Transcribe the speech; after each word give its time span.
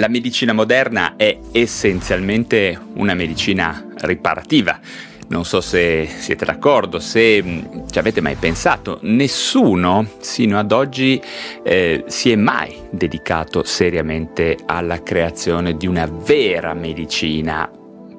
la 0.00 0.08
medicina 0.08 0.54
moderna 0.54 1.14
è 1.16 1.38
essenzialmente 1.52 2.80
una 2.94 3.12
medicina 3.12 3.86
riparativa. 3.98 4.80
Non 5.28 5.44
so 5.44 5.60
se 5.60 6.06
siete 6.06 6.44
d'accordo, 6.44 6.98
se 6.98 7.40
mm, 7.40 7.86
ci 7.88 7.98
avete 8.00 8.20
mai 8.20 8.34
pensato, 8.34 8.98
nessuno 9.02 10.08
sino 10.18 10.58
ad 10.58 10.72
oggi 10.72 11.20
eh, 11.62 12.02
si 12.08 12.32
è 12.32 12.36
mai 12.36 12.74
dedicato 12.90 13.62
seriamente 13.62 14.56
alla 14.66 15.02
creazione 15.02 15.76
di 15.76 15.86
una 15.86 16.06
vera 16.06 16.74
medicina 16.74 17.70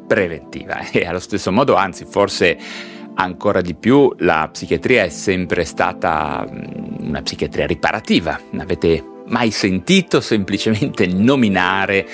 preventiva 0.08 0.88
e 0.94 1.06
allo 1.06 1.20
stesso 1.20 1.52
modo, 1.52 1.76
anzi 1.76 2.06
forse 2.06 2.58
ancora 3.16 3.60
di 3.60 3.74
più, 3.74 4.14
la 4.20 4.48
psichiatria 4.50 5.04
è 5.04 5.10
sempre 5.10 5.66
stata 5.66 6.48
mm, 6.48 7.08
una 7.08 7.22
psichiatria 7.24 7.66
riparativa. 7.66 8.40
Avete 8.58 9.11
mai 9.32 9.52
sentito 9.52 10.22
semplicemente 10.22 11.08
nominare 11.08 12.08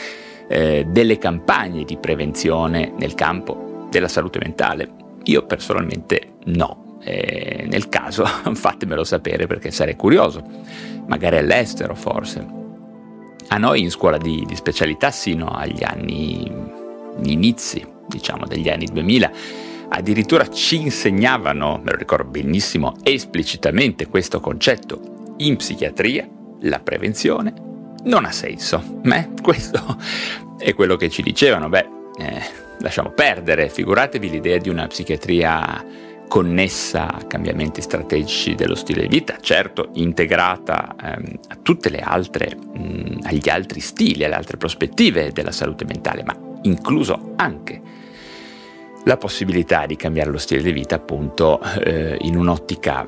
eh, 0.48 0.86
delle 0.88 1.18
campagne 1.18 1.84
di 1.84 1.98
prevenzione 1.98 2.94
nel 2.98 3.14
campo 3.16 3.88
della 3.90 4.08
salute 4.08 4.40
mentale? 4.40 4.90
Io 5.26 5.46
personalmente 5.46 6.36
no. 6.46 7.00
Eh, 7.04 7.66
nel 7.70 7.90
caso 7.90 8.26
fatemelo 8.54 9.04
sapere 9.04 9.46
perché 9.48 9.72
sarei 9.72 9.96
curioso, 9.96 10.44
magari 11.08 11.38
all'estero 11.38 11.96
forse. 11.96 12.56
A 13.50 13.58
noi 13.58 13.82
in 13.82 13.92
scuola 13.92 14.18
di, 14.18 14.44
di 14.46 14.56
specialità 14.56 15.12
sino 15.12 15.48
agli 15.48 15.84
anni 15.84 16.52
inizi, 17.24 17.86
diciamo 18.08 18.46
degli 18.46 18.70
anni 18.70 18.86
2000, 18.86 19.32
addirittura 19.90 20.50
ci 20.50 20.82
insegnavano, 20.82 21.80
me 21.82 21.92
lo 21.92 21.98
ricordo 21.98 22.30
benissimo, 22.30 22.96
esplicitamente 23.04 24.08
questo 24.08 24.40
concetto 24.40 25.34
in 25.38 25.56
psichiatria 25.56 26.28
la 26.62 26.80
prevenzione 26.80 27.54
non 28.04 28.26
ha 28.26 28.32
senso. 28.32 29.02
Eh? 29.04 29.30
Questo 29.42 29.98
è 30.58 30.74
quello 30.74 30.96
che 30.96 31.10
ci 31.10 31.22
dicevano. 31.22 31.70
Beh, 31.70 31.88
eh, 32.20 32.42
lasciamo 32.80 33.12
perdere, 33.12 33.70
figuratevi 33.70 34.30
l'idea 34.30 34.58
di 34.58 34.70
una 34.70 34.88
psichiatria 34.88 35.86
connessa 36.28 37.14
a 37.14 37.24
cambiamenti 37.24 37.82
strategici 37.82 38.56
dello 38.56 38.76
stile 38.76 39.02
di 39.02 39.08
vita, 39.08 39.38
certo 39.40 39.90
integrata 39.94 40.96
ehm, 41.02 41.40
a 41.48 41.58
tutte 41.62 41.90
le 41.90 42.00
altre, 42.00 42.56
mh, 42.56 43.20
agli 43.24 43.50
altri 43.50 43.80
stili, 43.80 44.26
alle 44.26 44.36
altre 44.36 44.58
prospettive 44.58 45.32
della 45.32 45.52
salute 45.52 45.86
mentale, 45.86 46.24
ma 46.24 46.36
incluso 46.64 47.34
anche 47.38 47.82
la 49.06 49.16
possibilità 49.16 49.86
di 49.86 49.96
cambiare 49.96 50.30
lo 50.30 50.38
stile 50.38 50.62
di 50.62 50.74
vita 50.74 50.96
appunto 50.96 51.62
eh, 51.62 52.18
in 52.22 52.36
un'ottica 52.36 53.08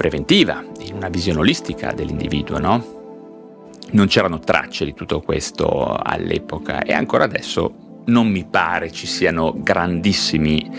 preventiva, 0.00 0.64
in 0.78 0.94
una 0.94 1.10
visione 1.10 1.40
olistica 1.40 1.92
dell'individuo, 1.92 2.58
no? 2.58 2.98
Non 3.90 4.06
c'erano 4.06 4.38
tracce 4.38 4.86
di 4.86 4.94
tutto 4.94 5.20
questo 5.20 5.68
all'epoca 5.94 6.80
e 6.80 6.94
ancora 6.94 7.24
adesso 7.24 8.00
non 8.06 8.26
mi 8.28 8.46
pare 8.46 8.90
ci 8.90 9.06
siano 9.06 9.52
grandissimi 9.58 10.70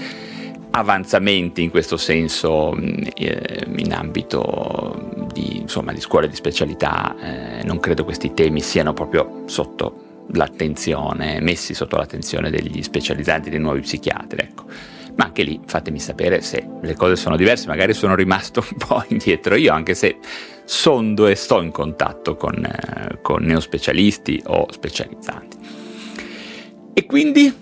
avanzamenti 0.72 1.62
in 1.62 1.70
questo 1.70 1.98
senso 1.98 2.76
eh, 2.76 3.64
in 3.76 3.94
ambito 3.94 5.28
di, 5.32 5.58
insomma, 5.58 5.94
di, 5.94 6.02
scuole 6.02 6.28
di 6.28 6.36
specialità. 6.36 7.16
Eh, 7.22 7.64
non 7.64 7.80
credo 7.80 8.04
questi 8.04 8.34
temi 8.34 8.60
siano 8.60 8.94
proprio 8.94 9.44
sotto 9.46 10.26
l'attenzione, 10.32 11.40
messi 11.42 11.76
sotto 11.76 11.96
l'attenzione 11.96 12.50
degli 12.50 12.82
specializzanti, 12.82 13.52
dei 13.52 13.60
nuovi 13.60 13.82
psichiatri. 13.82 14.42
Ecco 14.42 14.66
ma 15.16 15.26
anche 15.26 15.44
lì 15.44 15.60
fatemi 15.66 16.00
sapere 16.00 16.42
se 16.42 16.66
le 16.82 16.96
cose 16.96 17.16
sono 17.16 17.36
diverse, 17.36 17.68
magari 17.68 17.94
sono 17.94 18.16
rimasto 18.16 18.66
un 18.70 18.78
po' 18.78 19.04
indietro 19.10 19.56
io, 19.56 19.74
anche 19.74 19.94
se 19.94 20.18
sondo 20.64 21.28
e 21.28 21.36
sto 21.36 21.62
in 21.62 21.72
contatto 21.72 22.36
con, 22.36 22.64
eh, 22.64 23.20
con 23.22 23.44
neospecialisti 23.44 24.44
o 24.48 24.68
specializzanti. 24.72 25.58
E 26.94 27.06
quindi 27.06 27.54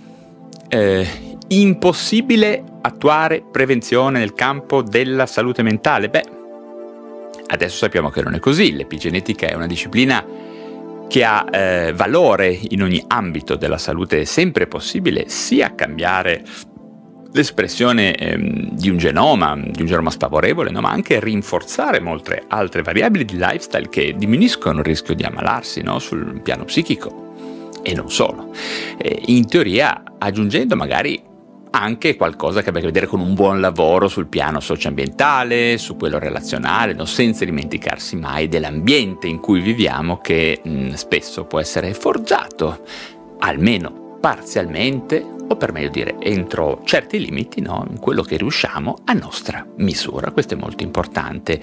eh, 0.67 1.07
impossibile 1.47 2.63
attuare 2.81 3.43
prevenzione 3.51 4.19
nel 4.19 4.33
campo 4.33 4.81
della 4.81 5.25
salute 5.25 5.61
mentale? 5.63 6.09
Beh, 6.09 6.23
adesso 7.47 7.77
sappiamo 7.77 8.09
che 8.09 8.21
non 8.21 8.35
è 8.35 8.39
così, 8.39 8.75
l'epigenetica 8.75 9.47
è 9.47 9.55
una 9.55 9.67
disciplina 9.67 10.23
che 11.09 11.23
ha 11.23 11.45
eh, 11.51 11.91
valore 11.93 12.57
in 12.69 12.83
ogni 12.83 13.03
ambito 13.07 13.55
della 13.55 13.79
salute, 13.79 14.21
è 14.21 14.25
sempre 14.25 14.67
possibile 14.67 15.27
sia 15.27 15.73
cambiare 15.73 16.43
l'espressione 17.31 18.15
ehm, 18.15 18.71
di 18.71 18.89
un 18.89 18.97
genoma, 18.97 19.55
di 19.55 19.81
un 19.81 19.87
genoma 19.87 20.09
sfavorevole, 20.09 20.71
no? 20.71 20.81
ma 20.81 20.89
anche 20.89 21.19
rinforzare 21.19 21.99
molte 21.99 22.43
altre 22.47 22.81
variabili 22.81 23.25
di 23.25 23.37
lifestyle 23.37 23.89
che 23.89 24.15
diminuiscono 24.17 24.79
il 24.79 24.85
rischio 24.85 25.13
di 25.13 25.23
ammalarsi 25.23 25.81
no? 25.81 25.99
sul 25.99 26.41
piano 26.41 26.65
psichico 26.65 27.27
e 27.83 27.93
non 27.93 28.09
solo. 28.09 28.53
Eh, 28.97 29.23
in 29.27 29.47
teoria 29.47 30.03
aggiungendo 30.17 30.75
magari 30.75 31.27
anche 31.71 32.15
qualcosa 32.15 32.63
che 32.63 32.69
abbia 32.69 32.79
a 32.79 32.83
che 32.83 32.87
vedere 32.87 33.05
con 33.05 33.19
un 33.19 33.35
buon 33.35 33.59
lavoro 33.59 34.07
sul 34.07 34.25
piano 34.25 34.59
socioambientale, 34.59 35.77
su 35.77 35.95
quello 35.97 36.17
relazionale, 36.17 36.93
no? 36.93 37.05
senza 37.05 37.45
dimenticarsi 37.45 38.15
mai 38.15 38.47
dell'ambiente 38.47 39.27
in 39.27 39.39
cui 39.39 39.59
viviamo 39.59 40.17
che 40.17 40.61
mh, 40.63 40.93
spesso 40.93 41.45
può 41.45 41.59
essere 41.59 41.93
forgiato, 41.93 42.83
almeno 43.39 44.17
parzialmente 44.19 45.37
o 45.49 45.55
per 45.55 45.71
meglio 45.71 45.89
dire 45.89 46.15
entro 46.19 46.81
certi 46.85 47.19
limiti, 47.19 47.61
no? 47.61 47.85
in 47.89 47.99
quello 47.99 48.21
che 48.21 48.37
riusciamo 48.37 48.99
a 49.05 49.13
nostra 49.13 49.65
misura. 49.77 50.31
Questo 50.31 50.53
è 50.53 50.57
molto 50.57 50.83
importante, 50.83 51.59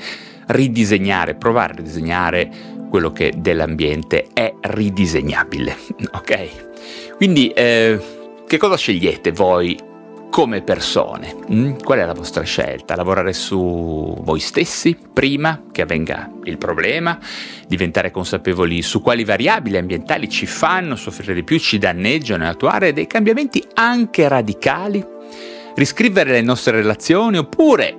ridisegnare, 0.48 1.34
provare 1.34 1.72
a 1.72 1.76
ridisegnare 1.76 2.50
quello 2.88 3.12
che 3.12 3.32
dell'ambiente 3.36 4.26
è 4.32 4.52
ridisegnabile, 4.60 5.76
ok? 6.12 7.16
Quindi 7.16 7.48
eh, 7.48 7.98
che 8.46 8.56
cosa 8.58 8.76
scegliete 8.76 9.32
voi 9.32 9.78
come 10.30 10.62
persone. 10.62 11.34
Mm? 11.50 11.76
Qual 11.82 11.98
è 11.98 12.04
la 12.04 12.14
vostra 12.14 12.42
scelta? 12.42 12.96
Lavorare 12.96 13.32
su 13.32 14.18
voi 14.20 14.40
stessi 14.40 14.96
prima 15.12 15.64
che 15.72 15.82
avvenga 15.82 16.30
il 16.44 16.58
problema? 16.58 17.18
Diventare 17.66 18.10
consapevoli 18.10 18.82
su 18.82 19.00
quali 19.00 19.24
variabili 19.24 19.76
ambientali 19.76 20.28
ci 20.28 20.46
fanno 20.46 20.96
soffrire 20.96 21.34
di 21.34 21.44
più, 21.44 21.58
ci 21.58 21.78
danneggiano 21.78 22.44
e 22.44 22.48
attuare 22.48 22.92
dei 22.92 23.06
cambiamenti 23.06 23.64
anche 23.74 24.28
radicali? 24.28 25.04
Riscrivere 25.74 26.32
le 26.32 26.42
nostre 26.42 26.72
relazioni 26.72 27.38
oppure, 27.38 27.96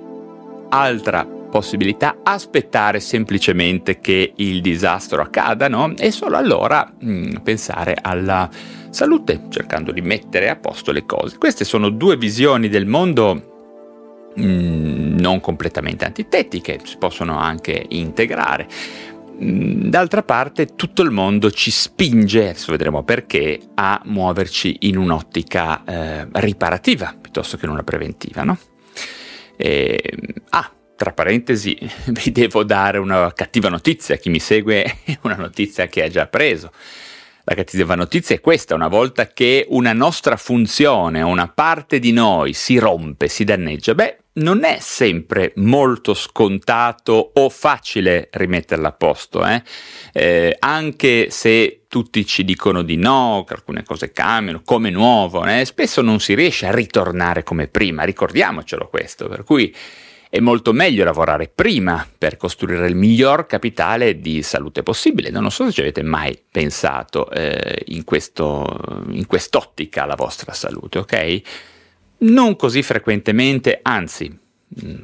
altra 0.68 1.37
possibilità, 1.50 2.18
aspettare 2.22 3.00
semplicemente 3.00 4.00
che 4.00 4.32
il 4.36 4.60
disastro 4.60 5.22
accada, 5.22 5.68
no? 5.68 5.94
E 5.96 6.10
solo 6.10 6.36
allora 6.36 6.90
mm, 7.04 7.36
pensare 7.42 7.96
alla 8.00 8.48
salute, 8.90 9.42
cercando 9.48 9.92
di 9.92 10.00
mettere 10.00 10.48
a 10.48 10.56
posto 10.56 10.92
le 10.92 11.04
cose. 11.04 11.38
Queste 11.38 11.64
sono 11.64 11.90
due 11.90 12.16
visioni 12.16 12.68
del 12.68 12.86
mondo 12.86 14.32
mm, 14.38 15.18
non 15.18 15.40
completamente 15.40 16.04
antitetiche, 16.04 16.80
si 16.84 16.96
possono 16.98 17.38
anche 17.38 17.84
integrare. 17.88 18.66
Mm, 19.42 19.88
d'altra 19.88 20.22
parte 20.22 20.74
tutto 20.74 21.02
il 21.02 21.10
mondo 21.10 21.50
ci 21.50 21.70
spinge, 21.70 22.48
adesso 22.50 22.72
vedremo 22.72 23.02
perché, 23.04 23.60
a 23.74 24.00
muoverci 24.04 24.78
in 24.80 24.96
un'ottica 24.96 25.84
eh, 25.84 26.28
riparativa 26.32 27.14
piuttosto 27.20 27.56
che 27.56 27.66
in 27.66 27.72
una 27.72 27.84
preventiva. 27.84 28.42
No? 28.42 28.58
E, 29.56 30.00
ah, 30.50 30.70
tra 30.98 31.12
parentesi, 31.12 31.78
vi 32.08 32.32
devo 32.32 32.64
dare 32.64 32.98
una 32.98 33.32
cattiva 33.32 33.68
notizia, 33.68 34.16
chi 34.16 34.30
mi 34.30 34.40
segue 34.40 34.82
è 35.04 35.18
una 35.22 35.36
notizia 35.36 35.86
che 35.86 36.02
ha 36.02 36.08
già 36.08 36.26
preso. 36.26 36.72
La 37.44 37.54
cattiva 37.54 37.94
notizia 37.94 38.34
è 38.34 38.40
questa, 38.40 38.74
una 38.74 38.88
volta 38.88 39.28
che 39.28 39.64
una 39.70 39.94
nostra 39.94 40.36
funzione, 40.36 41.22
una 41.22 41.48
parte 41.48 41.98
di 41.98 42.12
noi 42.12 42.52
si 42.52 42.76
rompe, 42.76 43.28
si 43.28 43.44
danneggia, 43.44 43.94
beh, 43.94 44.18
non 44.34 44.64
è 44.64 44.78
sempre 44.80 45.52
molto 45.56 46.12
scontato 46.14 47.30
o 47.34 47.48
facile 47.48 48.28
rimetterla 48.30 48.88
a 48.88 48.92
posto, 48.92 49.46
eh? 49.46 49.62
Eh, 50.12 50.56
anche 50.58 51.30
se 51.30 51.84
tutti 51.88 52.26
ci 52.26 52.44
dicono 52.44 52.82
di 52.82 52.96
no, 52.96 53.44
che 53.46 53.54
alcune 53.54 53.82
cose 53.82 54.12
cambiano, 54.12 54.60
come 54.62 54.90
nuovo, 54.90 55.46
eh? 55.46 55.64
spesso 55.64 56.02
non 56.02 56.20
si 56.20 56.34
riesce 56.34 56.66
a 56.66 56.74
ritornare 56.74 57.44
come 57.44 57.68
prima, 57.68 58.02
ricordiamocelo 58.02 58.88
questo, 58.88 59.26
per 59.26 59.44
cui 59.44 59.74
è 60.30 60.40
molto 60.40 60.72
meglio 60.72 61.04
lavorare 61.04 61.48
prima 61.48 62.06
per 62.16 62.36
costruire 62.36 62.86
il 62.86 62.94
miglior 62.94 63.46
capitale 63.46 64.20
di 64.20 64.42
salute 64.42 64.82
possibile. 64.82 65.30
Non 65.30 65.50
so 65.50 65.64
se 65.64 65.72
ci 65.72 65.80
avete 65.80 66.02
mai 66.02 66.38
pensato 66.50 67.30
eh, 67.30 67.84
in, 67.86 68.04
questo, 68.04 69.04
in 69.10 69.26
quest'ottica 69.26 70.02
alla 70.02 70.16
vostra 70.16 70.52
salute, 70.52 70.98
ok? 70.98 71.40
Non 72.18 72.56
così 72.56 72.82
frequentemente, 72.82 73.80
anzi, 73.82 74.28
mm, 74.84 74.96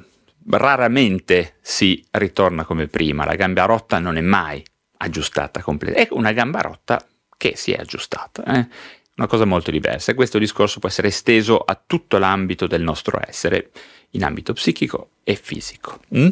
raramente 0.51 1.55
si 1.63 2.05
ritorna 2.11 2.65
come 2.65 2.87
prima. 2.89 3.25
La 3.25 3.37
gamba 3.37 3.65
rotta 3.65 3.99
non 3.99 4.19
è 4.19 4.21
mai 4.21 4.63
aggiustata 4.99 5.63
completamente. 5.63 6.11
È 6.11 6.15
una 6.15 6.33
gamba 6.33 6.61
rotta 6.61 7.03
che 7.37 7.55
si 7.57 7.73
è 7.73 7.79
aggiustata. 7.79 8.45
Eh? 8.45 8.69
Una 9.17 9.27
cosa 9.27 9.45
molto 9.45 9.71
diversa. 9.71 10.15
Questo 10.15 10.39
discorso 10.39 10.81
può 10.81 10.89
essere 10.89 11.09
esteso 11.09 11.59
a 11.59 11.81
tutto 11.87 12.19
l'ambito 12.19 12.67
del 12.67 12.83
nostro 12.83 13.21
essere 13.25 13.71
in 14.15 14.25
ambito 14.25 14.53
psichico 14.53 15.11
e 15.23 15.37
fisico. 15.37 16.01
Mm? 16.17 16.29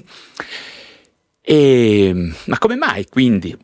E, 1.40 2.32
ma 2.46 2.58
come 2.58 2.76
mai 2.76 3.06
quindi 3.08 3.56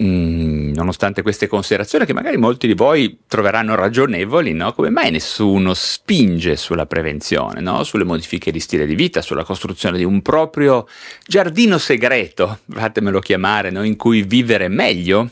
mm, 0.00 0.72
nonostante 0.72 1.22
queste 1.22 1.48
considerazioni 1.48 2.06
che 2.06 2.12
magari 2.12 2.36
molti 2.36 2.68
di 2.68 2.74
voi 2.74 3.18
troveranno 3.26 3.74
ragionevoli, 3.74 4.52
no? 4.52 4.72
come 4.72 4.90
mai 4.90 5.10
nessuno 5.10 5.74
spinge 5.74 6.56
sulla 6.56 6.86
prevenzione, 6.86 7.60
no? 7.60 7.82
sulle 7.82 8.04
modifiche 8.04 8.52
di 8.52 8.60
stile 8.60 8.86
di 8.86 8.94
vita, 8.94 9.22
sulla 9.22 9.44
costruzione 9.44 9.98
di 9.98 10.04
un 10.04 10.22
proprio 10.22 10.86
giardino 11.26 11.78
segreto, 11.78 12.60
fatemelo 12.70 13.18
chiamare, 13.18 13.70
no? 13.70 13.82
in 13.82 13.96
cui 13.96 14.22
vivere 14.22 14.68
meglio? 14.68 15.30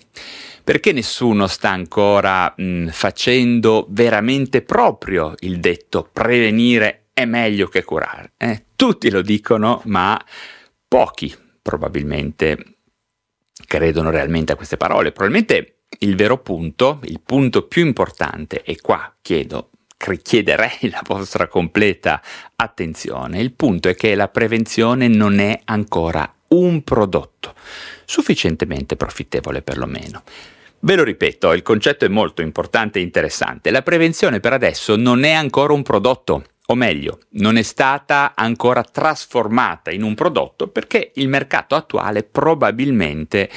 Perché 0.65 0.93
nessuno 0.93 1.47
sta 1.47 1.71
ancora 1.71 2.53
mh, 2.57 2.89
facendo 2.89 3.87
veramente 3.91 4.63
proprio 4.63 5.35
il 5.41 5.61
detto 5.61 6.09
prevenire 6.11 7.04
è 7.15 7.25
meglio 7.25 7.69
che 7.69 7.85
curare? 7.85 8.33
Eh? 8.37 8.65
Tutti 8.77 9.09
lo 9.09 9.23
dicono, 9.23 9.81
ma 9.87 10.23
pochi 10.87 11.35
probabilmente 11.63 12.79
credono 13.67 14.11
realmente 14.11 14.53
a 14.53 14.57
queste 14.57 14.77
parole. 14.77 15.13
Probabilmente 15.13 15.77
il 16.01 16.17
vero 16.17 16.39
punto, 16.39 17.01
il 17.05 17.21
punto 17.25 17.67
più 17.67 17.87
importante, 17.87 18.63
e 18.63 18.81
qua 18.81 19.15
chiedo, 19.23 19.71
chiederei 19.97 20.91
la 20.91 21.03
vostra 21.07 21.47
completa 21.47 22.21
attenzione, 22.57 23.41
il 23.41 23.53
punto 23.53 23.89
è 23.89 23.95
che 23.95 24.15
la 24.17 24.29
prevenzione 24.29 25.09
non 25.09 25.39
è 25.39 25.61
ancora 25.65 26.31
un 26.49 26.83
prodotto 26.83 27.55
sufficientemente 28.05 28.97
profittevole 28.97 29.63
perlomeno. 29.63 30.23
Ve 30.81 30.97
lo 30.97 31.05
ripeto, 31.05 31.53
il 31.55 31.63
concetto 31.63 32.05
è 32.05 32.09
molto 32.09 32.43
importante 32.43 32.99
e 32.99 33.03
interessante. 33.03 33.71
La 33.71 33.81
prevenzione 33.81 34.41
per 34.41 34.53
adesso 34.53 34.97
non 34.97 35.25
è 35.25 35.31
ancora 35.31 35.73
un 35.73 35.83
prodotto, 35.83 36.45
o 36.67 36.75
meglio, 36.75 37.21
non 37.31 37.57
è 37.57 37.63
stata 37.63 38.33
ancora 38.35 38.83
trasformata 38.83 39.91
in 39.91 40.03
un 40.03 40.15
prodotto 40.15 40.69
perché 40.69 41.13
il 41.15 41.29
mercato 41.29 41.75
attuale 41.75 42.23
probabilmente 42.23 43.51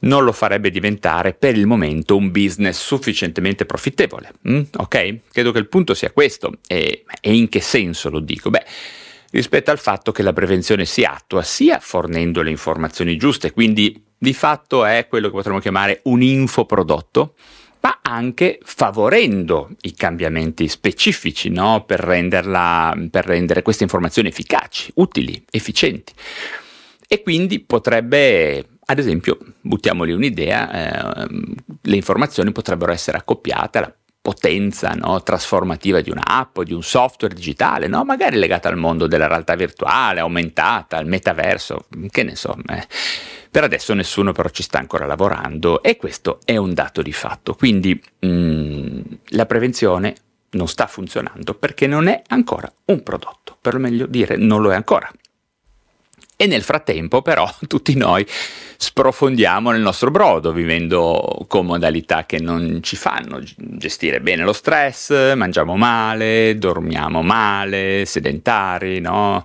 non 0.00 0.24
lo 0.24 0.32
farebbe 0.32 0.70
diventare 0.70 1.34
per 1.34 1.56
il 1.56 1.66
momento 1.66 2.16
un 2.16 2.30
business 2.30 2.80
sufficientemente 2.80 3.66
profittevole. 3.66 4.32
Mm? 4.48 4.62
Ok? 4.76 5.18
Credo 5.30 5.52
che 5.52 5.58
il 5.58 5.68
punto 5.68 5.94
sia 5.94 6.10
questo. 6.10 6.52
E, 6.66 7.04
e 7.20 7.34
in 7.34 7.48
che 7.48 7.60
senso 7.60 8.08
lo 8.10 8.20
dico? 8.20 8.50
Beh, 8.50 8.64
rispetto 9.30 9.70
al 9.70 9.78
fatto 9.78 10.12
che 10.12 10.22
la 10.22 10.32
prevenzione 10.32 10.84
si 10.84 11.04
attua 11.04 11.42
sia 11.42 11.78
fornendo 11.78 12.42
le 12.42 12.50
informazioni 12.50 13.16
giuste, 13.16 13.52
quindi 13.52 14.02
di 14.16 14.34
fatto 14.34 14.84
è 14.84 15.06
quello 15.08 15.28
che 15.28 15.34
potremmo 15.34 15.60
chiamare 15.60 16.00
un 16.04 16.22
infoprodotto, 16.22 17.34
ma 17.80 18.00
anche 18.02 18.58
favorendo 18.62 19.70
i 19.82 19.94
cambiamenti 19.94 20.68
specifici 20.68 21.48
no? 21.48 21.84
per, 21.84 22.00
renderla, 22.00 22.94
per 23.10 23.24
rendere 23.24 23.62
queste 23.62 23.84
informazioni 23.84 24.28
efficaci, 24.28 24.92
utili, 24.96 25.42
efficienti. 25.50 26.12
E 27.08 27.22
quindi 27.22 27.60
potrebbe, 27.60 28.66
ad 28.84 28.98
esempio, 28.98 29.38
buttiamoli 29.60 30.12
un'idea, 30.12 31.24
eh, 31.24 31.26
le 31.82 31.96
informazioni 31.96 32.52
potrebbero 32.52 32.92
essere 32.92 33.18
accoppiate 33.18 33.78
alla 33.78 33.94
potenza 34.22 34.92
no, 34.92 35.22
trasformativa 35.22 36.02
di 36.02 36.10
un'app 36.10 36.58
o 36.58 36.64
di 36.64 36.74
un 36.74 36.82
software 36.82 37.34
digitale, 37.34 37.86
no? 37.86 38.04
magari 38.04 38.36
legata 38.36 38.68
al 38.68 38.76
mondo 38.76 39.06
della 39.06 39.26
realtà 39.26 39.54
virtuale, 39.54 40.20
aumentata, 40.20 40.98
al 40.98 41.06
metaverso, 41.06 41.86
che 42.10 42.22
ne 42.22 42.36
so. 42.36 42.54
Eh. 42.68 42.86
Per 43.50 43.64
adesso 43.64 43.94
nessuno 43.94 44.30
però 44.30 44.48
ci 44.50 44.62
sta 44.62 44.78
ancora 44.78 45.06
lavorando 45.06 45.82
e 45.82 45.96
questo 45.96 46.38
è 46.44 46.56
un 46.56 46.72
dato 46.72 47.02
di 47.02 47.12
fatto. 47.12 47.54
Quindi 47.54 48.00
mh, 48.20 48.28
mm, 48.28 49.00
la 49.30 49.46
prevenzione 49.46 50.14
non 50.50 50.68
sta 50.68 50.86
funzionando 50.86 51.54
perché 51.54 51.86
non 51.86 52.06
è 52.06 52.22
ancora 52.28 52.72
un 52.86 53.02
prodotto, 53.02 53.56
per 53.60 53.78
meglio 53.78 54.06
dire 54.06 54.36
non 54.36 54.62
lo 54.62 54.70
è 54.70 54.76
ancora. 54.76 55.10
E 56.36 56.46
nel 56.46 56.62
frattempo 56.62 57.22
però 57.22 57.46
tutti 57.66 57.94
noi 57.96 58.26
sprofondiamo 58.26 59.72
nel 59.72 59.82
nostro 59.82 60.10
brodo 60.10 60.52
vivendo 60.52 61.44
con 61.48 61.66
modalità 61.66 62.24
che 62.24 62.38
non 62.38 62.78
ci 62.82 62.96
fanno 62.96 63.40
gestire 63.56 64.20
bene 64.20 64.44
lo 64.44 64.54
stress, 64.54 65.34
mangiamo 65.34 65.76
male, 65.76 66.56
dormiamo 66.56 67.20
male, 67.20 68.04
sedentari, 68.06 69.00
no? 69.00 69.44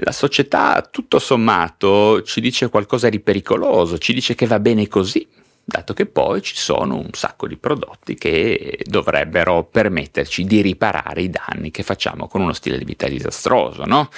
La 0.00 0.12
società 0.12 0.86
tutto 0.90 1.18
sommato 1.18 2.22
ci 2.22 2.40
dice 2.40 2.68
qualcosa 2.68 3.08
di 3.08 3.20
pericoloso, 3.20 3.98
ci 3.98 4.12
dice 4.12 4.34
che 4.34 4.46
va 4.46 4.58
bene 4.58 4.88
così, 4.88 5.26
dato 5.64 5.92
che 5.92 6.06
poi 6.06 6.40
ci 6.40 6.56
sono 6.56 6.96
un 6.96 7.10
sacco 7.12 7.46
di 7.46 7.56
prodotti 7.56 8.14
che 8.14 8.80
dovrebbero 8.84 9.64
permetterci 9.64 10.44
di 10.44 10.62
riparare 10.62 11.22
i 11.22 11.30
danni 11.30 11.70
che 11.70 11.82
facciamo 11.82 12.26
con 12.26 12.40
uno 12.40 12.52
stile 12.52 12.78
di 12.78 12.84
vita 12.84 13.06
disastroso, 13.06 13.84
no? 13.84 14.08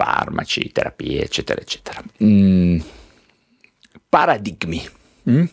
farmaci, 0.00 0.72
terapie, 0.72 1.22
eccetera, 1.22 1.60
eccetera. 1.60 2.02
Mm, 2.24 2.80
paradigmi. 4.08 4.88
Mm? 5.28 5.44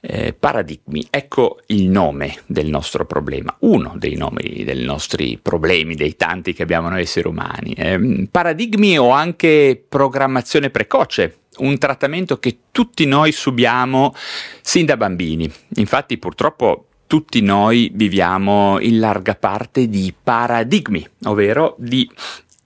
Eh, 0.00 0.32
paradigmi, 0.32 1.04
ecco 1.10 1.58
il 1.66 1.88
nome 1.88 2.36
del 2.46 2.68
nostro 2.68 3.04
problema, 3.04 3.56
uno 3.60 3.94
dei 3.96 4.14
nomi 4.14 4.62
dei 4.62 4.84
nostri 4.84 5.40
problemi, 5.42 5.96
dei 5.96 6.14
tanti 6.14 6.52
che 6.52 6.62
abbiamo 6.62 6.88
noi 6.88 7.02
esseri 7.02 7.26
umani. 7.26 7.72
Eh, 7.72 8.28
paradigmi 8.30 8.96
o 8.96 9.10
anche 9.10 9.82
programmazione 9.88 10.70
precoce, 10.70 11.38
un 11.58 11.76
trattamento 11.78 12.38
che 12.38 12.58
tutti 12.70 13.06
noi 13.06 13.32
subiamo 13.32 14.14
sin 14.60 14.86
da 14.86 14.96
bambini. 14.96 15.50
Infatti 15.76 16.16
purtroppo 16.18 16.86
tutti 17.08 17.40
noi 17.40 17.90
viviamo 17.92 18.78
in 18.78 19.00
larga 19.00 19.34
parte 19.34 19.88
di 19.88 20.14
paradigmi, 20.22 21.04
ovvero 21.24 21.74
di 21.78 22.08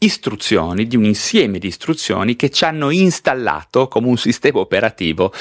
istruzioni, 0.05 0.87
di 0.87 0.97
un 0.97 1.05
insieme 1.05 1.59
di 1.59 1.69
istruzioni 1.69 2.37
che 2.37 2.51
ci 2.51 2.65
hanno 2.65 2.91
installato 2.91 3.89
come 3.89 4.09
un 4.09 4.17
sistema 4.17 4.59
operativo 4.59 5.33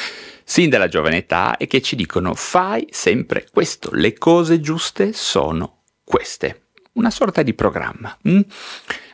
sin 0.44 0.70
dalla 0.70 0.88
giovane 0.88 1.18
età 1.18 1.58
e 1.58 1.68
che 1.68 1.82
ci 1.82 1.96
dicono 1.96 2.34
fai 2.34 2.88
sempre 2.90 3.48
questo, 3.52 3.90
le 3.94 4.14
cose 4.14 4.60
giuste 4.60 5.14
sono 5.14 5.84
queste. 6.04 6.68
Una 6.94 7.10
sorta 7.10 7.42
di 7.42 7.54
programma. 7.54 8.16
Hm? 8.24 8.42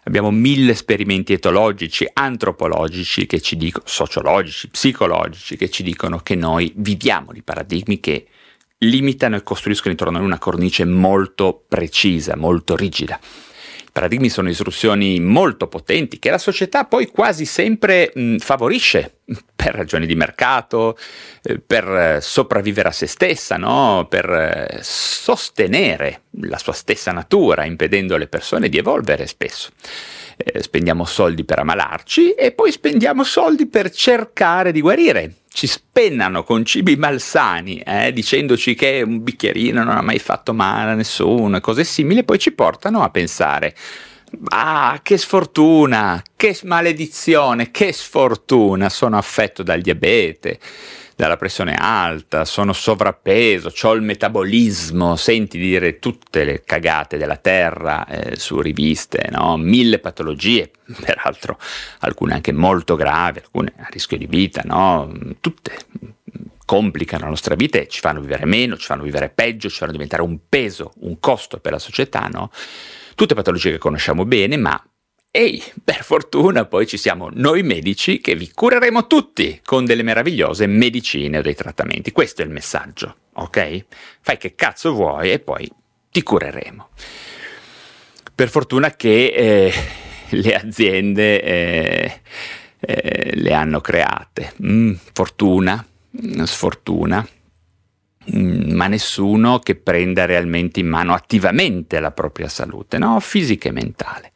Abbiamo 0.05 0.31
mille 0.31 0.71
esperimenti 0.71 1.33
etologici, 1.33 2.09
antropologici 2.11 3.25
che 3.25 3.39
ci 3.39 3.55
dicono, 3.55 3.85
sociologici, 3.87 4.69
psicologici 4.69 5.57
che 5.57 5.69
ci 5.69 5.83
dicono 5.83 6.19
che 6.19 6.35
noi 6.35 6.73
viviamo 6.75 7.31
di 7.33 7.43
paradigmi 7.43 7.99
che 7.99 8.27
limitano 8.79 9.35
e 9.35 9.43
costruiscono 9.43 9.91
intorno 9.91 10.15
a 10.15 10.19
noi 10.19 10.27
una 10.27 10.39
cornice 10.39 10.85
molto 10.85 11.63
precisa, 11.67 12.35
molto 12.35 12.75
rigida 12.75 13.19
paradigmi 13.97 14.29
sono 14.29 14.47
istruzioni 14.47 15.19
molto 15.19 15.65
potenti 15.65 16.19
che 16.19 16.29
la 16.29 16.37
società 16.37 16.85
poi 16.85 17.07
quasi 17.07 17.45
sempre 17.45 18.11
mh, 18.13 18.37
favorisce 18.37 19.21
per 19.55 19.73
ragioni 19.73 20.05
di 20.05 20.13
mercato, 20.13 20.95
eh, 21.41 21.57
per 21.57 22.19
sopravvivere 22.21 22.89
a 22.89 22.91
se 22.91 23.07
stessa, 23.07 23.57
no? 23.57 24.05
per 24.07 24.29
eh, 24.29 24.79
sostenere 24.83 26.21
la 26.41 26.59
sua 26.59 26.73
stessa 26.73 27.11
natura, 27.11 27.65
impedendo 27.65 28.13
alle 28.13 28.27
persone 28.27 28.69
di 28.69 28.77
evolvere 28.77 29.25
spesso. 29.25 29.71
Eh, 30.37 30.61
spendiamo 30.61 31.03
soldi 31.03 31.43
per 31.43 31.57
ammalarci 31.57 32.33
e 32.33 32.51
poi 32.51 32.71
spendiamo 32.71 33.23
soldi 33.23 33.65
per 33.65 33.89
cercare 33.89 34.71
di 34.71 34.81
guarire 34.81 35.33
ci 35.57 35.65
spennano 35.65 36.43
con 36.43 36.63
cibi 36.65 36.97
malsani, 36.97 37.79
eh, 37.79 38.13
dicendoci 38.13 38.75
che 38.75 39.01
un 39.03 39.23
bicchierino 39.23 39.83
non 39.83 39.97
ha 39.97 40.03
mai 40.03 40.19
fatto 40.19 40.53
male 40.53 40.91
a 40.91 40.93
nessuno 40.93 41.57
e 41.57 41.61
cose 41.61 41.83
simili, 41.83 42.23
poi 42.23 42.37
ci 42.37 42.51
portano 42.51 43.01
a 43.01 43.09
pensare 43.09 43.75
Ah, 44.49 44.99
che 45.01 45.17
sfortuna, 45.17 46.21
che 46.35 46.57
maledizione, 46.63 47.71
che 47.71 47.93
sfortuna, 47.93 48.89
sono 48.89 49.17
affetto 49.17 49.63
dal 49.63 49.81
diabete, 49.81 50.59
dalla 51.15 51.37
pressione 51.37 51.73
alta, 51.73 52.45
sono 52.45 52.73
sovrappeso, 52.73 53.71
ho 53.81 53.93
il 53.93 54.01
metabolismo, 54.01 55.15
senti 55.15 55.57
dire 55.57 55.97
tutte 55.97 56.43
le 56.43 56.61
cagate 56.63 57.17
della 57.17 57.37
terra 57.37 58.05
eh, 58.05 58.35
su 58.35 58.59
riviste, 58.59 59.27
no? 59.31 59.57
mille 59.57 59.99
patologie, 59.99 60.71
peraltro 61.01 61.57
alcune 61.99 62.33
anche 62.33 62.51
molto 62.51 62.95
gravi, 62.95 63.39
alcune 63.39 63.73
a 63.77 63.87
rischio 63.89 64.17
di 64.17 64.27
vita, 64.27 64.61
no? 64.65 65.11
tutte 65.39 65.75
complicano 66.65 67.23
la 67.23 67.29
nostra 67.29 67.55
vita 67.55 67.79
e 67.79 67.87
ci 67.87 68.01
fanno 68.01 68.19
vivere 68.19 68.45
meno, 68.45 68.75
ci 68.75 68.85
fanno 68.85 69.03
vivere 69.03 69.29
peggio, 69.29 69.69
ci 69.69 69.77
fanno 69.77 69.93
diventare 69.93 70.21
un 70.21 70.37
peso, 70.49 70.91
un 70.99 71.17
costo 71.19 71.59
per 71.59 71.71
la 71.71 71.79
società, 71.79 72.27
no? 72.29 72.51
Tutte 73.17 73.33
patologie 73.33 73.71
che 73.71 73.77
conosciamo 73.79 74.25
bene, 74.25 74.57
ma 74.57 74.79
Ehi, 75.31 75.59
per 75.83 76.03
fortuna 76.03 76.65
poi 76.65 76.85
ci 76.85 76.97
siamo 76.97 77.31
noi 77.33 77.63
medici 77.63 78.19
che 78.19 78.35
vi 78.35 78.51
cureremo 78.53 79.07
tutti 79.07 79.59
con 79.65 79.85
delle 79.85 80.03
meravigliose 80.03 80.67
medicine 80.67 81.39
o 81.39 81.41
dei 81.41 81.55
trattamenti. 81.55 82.11
Questo 82.11 82.43
è 82.43 82.45
il 82.45 82.51
messaggio, 82.51 83.15
ok? 83.33 83.85
Fai 84.21 84.37
che 84.37 84.53
cazzo 84.53 84.93
vuoi 84.93 85.31
e 85.31 85.39
poi 85.39 85.67
ti 86.11 86.21
cureremo. 86.21 86.89
Per 88.35 88.49
fortuna 88.49 88.91
che 88.91 89.25
eh, 89.25 89.73
le 90.29 90.53
aziende 90.53 91.41
eh, 91.41 92.21
eh, 92.79 93.31
le 93.33 93.53
hanno 93.53 93.81
create. 93.81 94.53
Mm, 94.63 94.93
fortuna, 95.11 95.83
sfortuna. 96.43 97.27
Mm, 98.35 98.73
ma 98.73 98.87
nessuno 98.87 99.59
che 99.59 99.75
prenda 99.75 100.25
realmente 100.25 100.79
in 100.79 100.87
mano 100.87 101.13
attivamente 101.13 101.99
la 101.99 102.11
propria 102.11 102.49
salute, 102.49 102.97
no? 102.97 103.19
fisica 103.19 103.69
e 103.69 103.71
mentale 103.71 104.31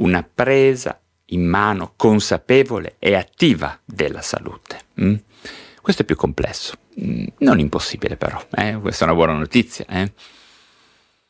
una 0.00 0.22
presa 0.22 1.00
in 1.26 1.44
mano 1.44 1.92
consapevole 1.96 2.96
e 2.98 3.14
attiva 3.14 3.78
della 3.84 4.22
salute. 4.22 4.80
Mm? 5.00 5.14
Questo 5.80 6.02
è 6.02 6.04
più 6.04 6.16
complesso, 6.16 6.74
mm, 7.00 7.26
non 7.38 7.58
impossibile 7.58 8.16
però, 8.16 8.42
eh? 8.54 8.78
questa 8.80 9.04
è 9.04 9.08
una 9.08 9.16
buona 9.16 9.34
notizia. 9.34 9.84
Eh? 9.88 10.12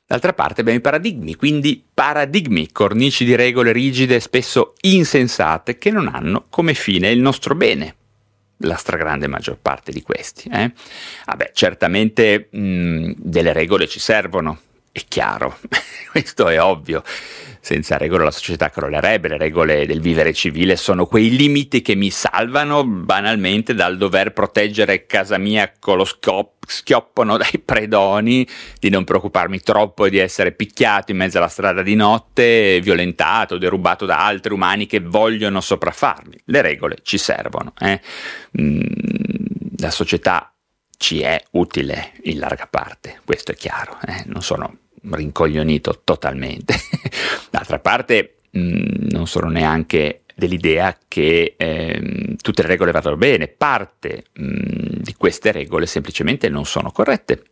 D'altra 0.06 0.32
parte 0.32 0.62
abbiamo 0.62 0.78
i 0.78 0.82
paradigmi, 0.82 1.36
quindi 1.36 1.84
paradigmi, 1.92 2.72
cornici 2.72 3.24
di 3.24 3.36
regole 3.36 3.70
rigide 3.70 4.18
spesso 4.18 4.74
insensate 4.80 5.78
che 5.78 5.90
non 5.90 6.08
hanno 6.08 6.46
come 6.48 6.74
fine 6.74 7.10
il 7.10 7.20
nostro 7.20 7.54
bene. 7.54 7.94
La 8.64 8.76
stragrande 8.76 9.26
maggior 9.26 9.58
parte 9.60 9.90
di 9.92 10.02
questi. 10.02 10.48
Eh? 10.52 10.72
Vabbè, 11.26 11.50
certamente 11.54 12.48
mh, 12.50 12.60
mm, 12.60 13.12
delle 13.16 13.52
regole 13.52 13.86
ci 13.86 14.00
servono, 14.00 14.58
è 14.92 15.02
chiaro, 15.06 15.58
questo 16.10 16.48
è 16.48 16.60
ovvio. 16.60 17.02
Senza 17.62 17.98
regole 17.98 18.24
la 18.24 18.30
società 18.30 18.70
crollerebbe, 18.70 19.28
le 19.28 19.36
regole 19.36 19.84
del 19.84 20.00
vivere 20.00 20.32
civile 20.32 20.76
sono 20.76 21.04
quei 21.04 21.36
limiti 21.36 21.82
che 21.82 21.94
mi 21.94 22.10
salvano 22.10 22.84
banalmente 22.84 23.74
dal 23.74 23.98
dover 23.98 24.32
proteggere 24.32 25.04
casa 25.04 25.36
mia 25.36 25.70
con 25.78 25.98
lo 25.98 26.06
scop- 26.06 26.64
schioppono 26.66 27.36
dai 27.36 27.60
predoni, 27.62 28.48
di 28.78 28.88
non 28.88 29.04
preoccuparmi 29.04 29.60
troppo 29.60 30.08
di 30.08 30.16
essere 30.16 30.52
picchiato 30.52 31.10
in 31.10 31.18
mezzo 31.18 31.36
alla 31.36 31.48
strada 31.48 31.82
di 31.82 31.94
notte, 31.94 32.80
violentato, 32.80 33.58
derubato 33.58 34.06
da 34.06 34.24
altri 34.24 34.54
umani 34.54 34.86
che 34.86 35.00
vogliono 35.00 35.60
sopraffarmi. 35.60 36.40
Le 36.46 36.62
regole 36.62 36.98
ci 37.02 37.18
servono. 37.18 37.74
Eh? 37.78 38.00
Mm, 38.58 38.80
la 39.76 39.90
società 39.90 40.49
ci 41.00 41.22
è 41.22 41.42
utile 41.52 42.12
in 42.24 42.38
larga 42.38 42.66
parte, 42.66 43.20
questo 43.24 43.52
è 43.52 43.54
chiaro, 43.54 43.96
eh? 44.06 44.22
non 44.26 44.42
sono 44.42 44.76
rincoglionito 45.10 46.02
totalmente. 46.04 46.74
D'altra 47.48 47.78
parte 47.78 48.34
mh, 48.50 48.60
mm, 48.60 48.82
non 49.08 49.26
sono 49.26 49.48
neanche 49.48 50.24
dell'idea 50.36 50.94
che 51.08 51.54
eh, 51.56 52.36
tutte 52.42 52.60
le 52.60 52.68
regole 52.68 52.92
vadano 52.92 53.16
bene, 53.16 53.48
parte 53.48 54.24
mh, 54.30 54.44
mm, 54.44 54.56
di 54.98 55.14
queste 55.14 55.52
regole 55.52 55.86
semplicemente 55.86 56.50
non 56.50 56.66
sono 56.66 56.90
corrette 56.90 57.44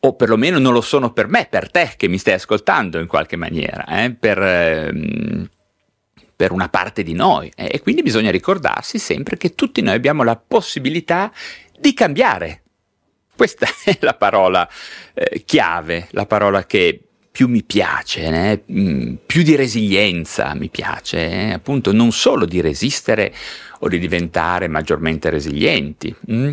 o 0.00 0.16
perlomeno 0.16 0.58
non 0.58 0.72
lo 0.72 0.80
sono 0.80 1.12
per 1.12 1.28
me, 1.28 1.46
per 1.50 1.70
te 1.70 1.92
che 1.94 2.08
mi 2.08 2.16
stai 2.16 2.34
ascoltando 2.34 2.98
in 2.98 3.06
qualche 3.06 3.36
maniera, 3.36 3.84
eh, 3.84 4.14
per, 4.18 4.42
ehm, 4.42 5.46
per, 6.34 6.52
una 6.52 6.70
parte 6.70 7.02
di 7.02 7.12
noi. 7.12 7.52
E 7.54 7.80
quindi 7.82 8.00
bisogna 8.00 8.30
ricordarsi 8.30 8.98
sempre 8.98 9.36
che 9.36 9.54
tutti 9.54 9.82
noi 9.82 9.94
abbiamo 9.94 10.24
la 10.24 10.36
possibilità 10.36 11.30
di 11.78 11.94
cambiare, 11.94 12.61
questa 13.34 13.66
è 13.84 13.98
la 14.00 14.14
parola 14.14 14.68
eh, 15.14 15.42
chiave, 15.44 16.08
la 16.10 16.26
parola 16.26 16.64
che 16.64 17.00
più 17.32 17.48
mi 17.48 17.62
piace, 17.62 18.28
né? 18.28 18.62
Mm, 18.70 19.14
più 19.24 19.42
di 19.42 19.56
resilienza 19.56 20.54
mi 20.54 20.68
piace, 20.68 21.30
eh? 21.30 21.52
appunto 21.52 21.90
non 21.90 22.12
solo 22.12 22.44
di 22.44 22.60
resistere 22.60 23.32
o 23.80 23.88
di 23.88 23.98
diventare 23.98 24.68
maggiormente 24.68 25.30
resilienti. 25.30 26.14
Mm? 26.30 26.52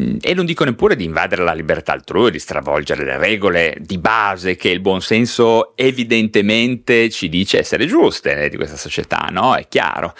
mm? 0.00 0.16
E 0.20 0.34
non 0.34 0.46
dico 0.46 0.64
neppure 0.64 0.96
di 0.96 1.04
invadere 1.04 1.44
la 1.44 1.54
libertà 1.54 1.92
altrui, 1.92 2.32
di 2.32 2.40
stravolgere 2.40 3.04
le 3.04 3.18
regole 3.18 3.76
di 3.78 3.98
base 3.98 4.56
che 4.56 4.68
il 4.68 4.80
buonsenso 4.80 5.76
evidentemente 5.76 7.08
ci 7.08 7.28
dice 7.28 7.60
essere 7.60 7.86
giuste 7.86 8.42
eh, 8.42 8.48
di 8.48 8.56
questa 8.56 8.76
società, 8.76 9.28
no? 9.30 9.54
È 9.54 9.68
chiaro. 9.68 10.12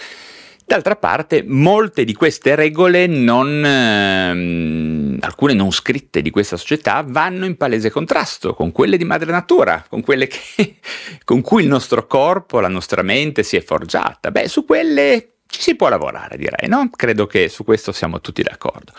D'altra 0.67 0.97
parte, 0.97 1.45
molte 1.47 2.05
di 2.05 2.15
queste 2.15 2.55
regole 2.55 3.07
non, 3.07 3.63
ehm, 3.63 5.19
alcune 5.21 5.53
non 5.53 5.71
scritte 5.71 6.23
di 6.23 6.31
questa 6.31 6.57
società, 6.57 7.05
vanno 7.07 7.45
in 7.45 7.59
palese 7.59 7.91
contrasto 7.91 8.55
con 8.55 8.73
quelle 8.73 8.97
di 8.97 9.05
madre 9.05 9.31
natura, 9.31 9.85
con 9.87 10.01
quelle 10.01 10.27
che, 10.27 10.79
con 11.23 11.43
cui 11.43 11.63
il 11.65 11.69
nostro 11.69 12.07
corpo, 12.07 12.61
la 12.61 12.69
nostra 12.69 13.03
mente 13.03 13.43
si 13.43 13.57
è 13.57 13.61
forgiata. 13.61 14.31
Beh, 14.31 14.49
su 14.49 14.65
quelle 14.65 15.35
ci 15.47 15.61
si 15.61 15.77
può 15.77 15.89
lavorare, 15.91 16.39
direi, 16.39 16.67
no? 16.67 16.89
Credo 16.91 17.27
che 17.27 17.51
su 17.51 17.63
questo 17.63 17.93
siamo 17.93 18.23
tutti 18.23 18.43
d'accordo. 18.43 18.93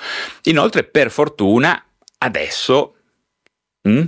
Inoltre, 0.43 0.83
per 0.83 1.09
fortuna, 1.09 1.83
adesso... 2.19 2.95
Hm? 3.81 4.05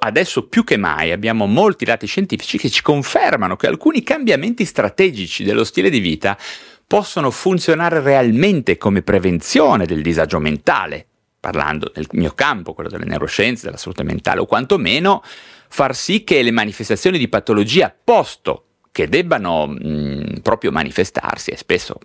Adesso 0.00 0.48
più 0.48 0.64
che 0.64 0.76
mai 0.76 1.12
abbiamo 1.12 1.46
molti 1.46 1.84
dati 1.84 2.06
scientifici 2.06 2.58
che 2.58 2.68
ci 2.68 2.82
confermano 2.82 3.56
che 3.56 3.66
alcuni 3.66 4.02
cambiamenti 4.02 4.66
strategici 4.66 5.44
dello 5.44 5.64
stile 5.64 5.88
di 5.88 6.00
vita 6.00 6.36
possono 6.86 7.30
funzionare 7.30 8.00
realmente 8.00 8.76
come 8.76 9.00
prevenzione 9.00 9.86
del 9.86 10.02
disagio 10.02 10.38
mentale, 10.40 11.06
parlando 11.40 11.90
del 11.92 12.06
mio 12.12 12.32
campo, 12.34 12.74
quello 12.74 12.90
delle 12.90 13.06
neuroscienze, 13.06 13.64
della 13.64 13.78
salute 13.78 14.02
mentale, 14.02 14.40
o 14.40 14.46
quantomeno 14.46 15.22
far 15.68 15.96
sì 15.96 16.22
che 16.22 16.42
le 16.42 16.50
manifestazioni 16.50 17.16
di 17.16 17.28
patologia 17.28 17.94
posto 18.04 18.66
che 18.92 19.08
debbano 19.08 19.68
mh, 19.68 20.40
proprio 20.42 20.70
manifestarsi, 20.70 21.50
e 21.50 21.56
spesso 21.56 21.98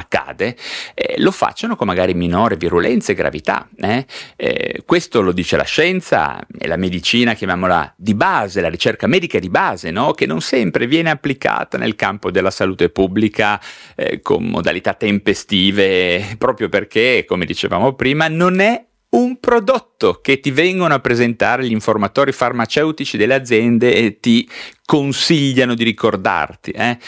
accade, 0.00 0.56
eh, 0.94 1.14
lo 1.18 1.30
facciano 1.30 1.76
con 1.76 1.86
magari 1.86 2.14
minore 2.14 2.56
virulenza 2.56 3.12
e 3.12 3.14
gravità. 3.14 3.68
Eh? 3.76 4.04
Eh, 4.36 4.82
questo 4.84 5.20
lo 5.20 5.32
dice 5.32 5.56
la 5.56 5.64
scienza 5.64 6.40
e 6.58 6.66
la 6.66 6.76
medicina, 6.76 7.34
chiamiamola 7.34 7.94
di 7.96 8.14
base, 8.14 8.60
la 8.60 8.68
ricerca 8.68 9.06
medica 9.06 9.38
di 9.38 9.48
base, 9.48 9.90
no? 9.90 10.12
che 10.12 10.26
non 10.26 10.40
sempre 10.40 10.86
viene 10.86 11.10
applicata 11.10 11.78
nel 11.78 11.94
campo 11.94 12.30
della 12.30 12.50
salute 12.50 12.90
pubblica 12.90 13.60
eh, 13.94 14.20
con 14.20 14.44
modalità 14.44 14.94
tempestive, 14.94 16.34
proprio 16.38 16.68
perché, 16.68 17.24
come 17.26 17.44
dicevamo 17.44 17.94
prima, 17.94 18.28
non 18.28 18.60
è 18.60 18.84
un 19.10 19.40
prodotto 19.40 20.20
che 20.20 20.38
ti 20.38 20.50
vengono 20.50 20.94
a 20.94 21.00
presentare 21.00 21.66
gli 21.66 21.72
informatori 21.72 22.32
farmaceutici 22.32 23.16
delle 23.16 23.34
aziende 23.34 23.94
e 23.94 24.20
ti 24.20 24.48
consigliano 24.84 25.74
di 25.74 25.84
ricordarti. 25.84 26.70
Eh? 26.70 26.98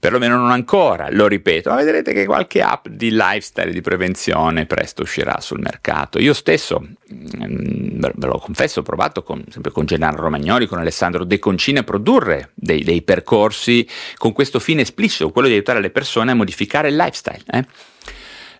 Perlomeno 0.00 0.38
non 0.38 0.50
ancora, 0.50 1.08
lo 1.10 1.26
ripeto, 1.26 1.68
ma 1.68 1.76
vedrete 1.76 2.14
che 2.14 2.24
qualche 2.24 2.62
app 2.62 2.88
di 2.88 3.10
lifestyle 3.10 3.70
di 3.70 3.82
prevenzione 3.82 4.64
presto 4.64 5.02
uscirà 5.02 5.40
sul 5.40 5.60
mercato. 5.60 6.18
Io 6.18 6.32
stesso, 6.32 6.80
mm, 6.80 8.00
ve 8.00 8.26
lo 8.26 8.38
confesso, 8.38 8.80
ho 8.80 8.82
provato 8.82 9.22
con, 9.22 9.44
sempre 9.50 9.70
con 9.70 9.84
Gennaro 9.84 10.22
Romagnoli, 10.22 10.66
con 10.66 10.78
Alessandro 10.78 11.24
De 11.24 11.38
Concini 11.38 11.78
a 11.78 11.82
produrre 11.82 12.52
dei, 12.54 12.82
dei, 12.82 13.02
percorsi 13.02 13.86
con 14.16 14.32
questo 14.32 14.58
fine 14.58 14.80
esplicito, 14.80 15.28
quello 15.30 15.48
di 15.48 15.54
aiutare 15.54 15.82
le 15.82 15.90
persone 15.90 16.30
a 16.30 16.34
modificare 16.34 16.88
il 16.88 16.96
lifestyle. 16.96 17.42
Eh? 17.52 17.66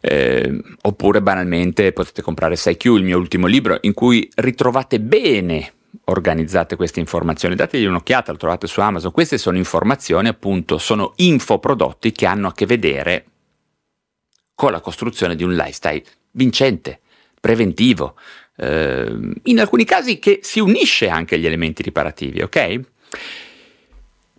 Eh, 0.02 0.62
oppure 0.82 1.22
banalmente 1.22 1.92
potete 1.92 2.20
comprare 2.20 2.54
SciQ, 2.54 2.84
il 2.96 3.02
mio 3.02 3.16
ultimo 3.16 3.46
libro, 3.46 3.78
in 3.80 3.94
cui 3.94 4.30
ritrovate 4.36 5.00
bene 5.00 5.72
organizzate 6.04 6.76
queste 6.76 7.00
informazioni. 7.00 7.54
Dategli 7.54 7.84
un'occhiata, 7.84 8.32
lo 8.32 8.38
trovate 8.38 8.66
su 8.66 8.80
Amazon. 8.80 9.12
Queste 9.12 9.38
sono 9.38 9.56
informazioni, 9.56 10.28
appunto, 10.28 10.78
sono 10.78 11.12
infoprodotti 11.16 12.12
che 12.12 12.26
hanno 12.26 12.48
a 12.48 12.52
che 12.52 12.66
vedere 12.66 13.24
con 14.54 14.72
la 14.72 14.80
costruzione 14.80 15.36
di 15.36 15.42
un 15.42 15.54
lifestyle 15.54 16.04
vincente, 16.32 17.00
preventivo, 17.40 18.16
eh, 18.56 19.34
in 19.44 19.58
alcuni 19.58 19.84
casi 19.84 20.18
che 20.18 20.40
si 20.42 20.60
unisce 20.60 21.08
anche 21.08 21.36
agli 21.36 21.46
elementi 21.46 21.82
riparativi, 21.82 22.42
ok? 22.42 22.80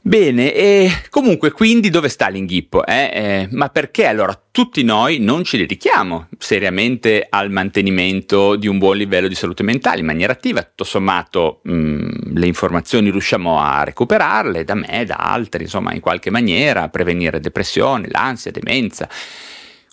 Bene, 0.04 0.52
e 0.56 0.92
comunque 1.12 1.52
quindi 1.52 1.92
dove 1.92 2.10
sta 2.10 2.28
l'inghippo? 2.28 2.84
Eh? 2.84 3.12
Eh, 3.14 3.48
ma 3.52 3.70
perché 3.70 4.08
allora 4.08 4.36
tutti 4.50 4.82
noi 4.84 5.20
non 5.20 5.44
ci 5.44 5.58
dedichiamo 5.58 6.28
seriamente 6.40 7.28
al 7.30 7.52
mantenimento 7.52 8.56
di 8.56 8.68
un 8.68 8.80
buon 8.80 8.98
livello 8.98 9.28
di 9.28 9.36
salute 9.36 9.62
mentale 9.62 10.00
in 10.00 10.08
maniera 10.08 10.34
attiva? 10.34 10.64
Tutto 10.64 10.86
sommato 10.86 11.60
mh, 11.64 11.74
mm, 11.74 12.10
le 12.36 12.48
informazioni 12.48 13.12
riusciamo 13.12 13.60
a 13.60 13.84
recuperarle 13.84 14.64
da 14.64 14.74
me, 14.74 15.06
da 15.06 15.18
altri, 15.18 15.64
insomma 15.64 15.94
in 15.94 16.00
qualche 16.00 16.32
maniera, 16.32 16.82
a 16.82 16.90
prevenire 16.90 17.40
depressione, 17.40 18.08
l'ansia, 18.10 18.50
demenza 18.50 19.08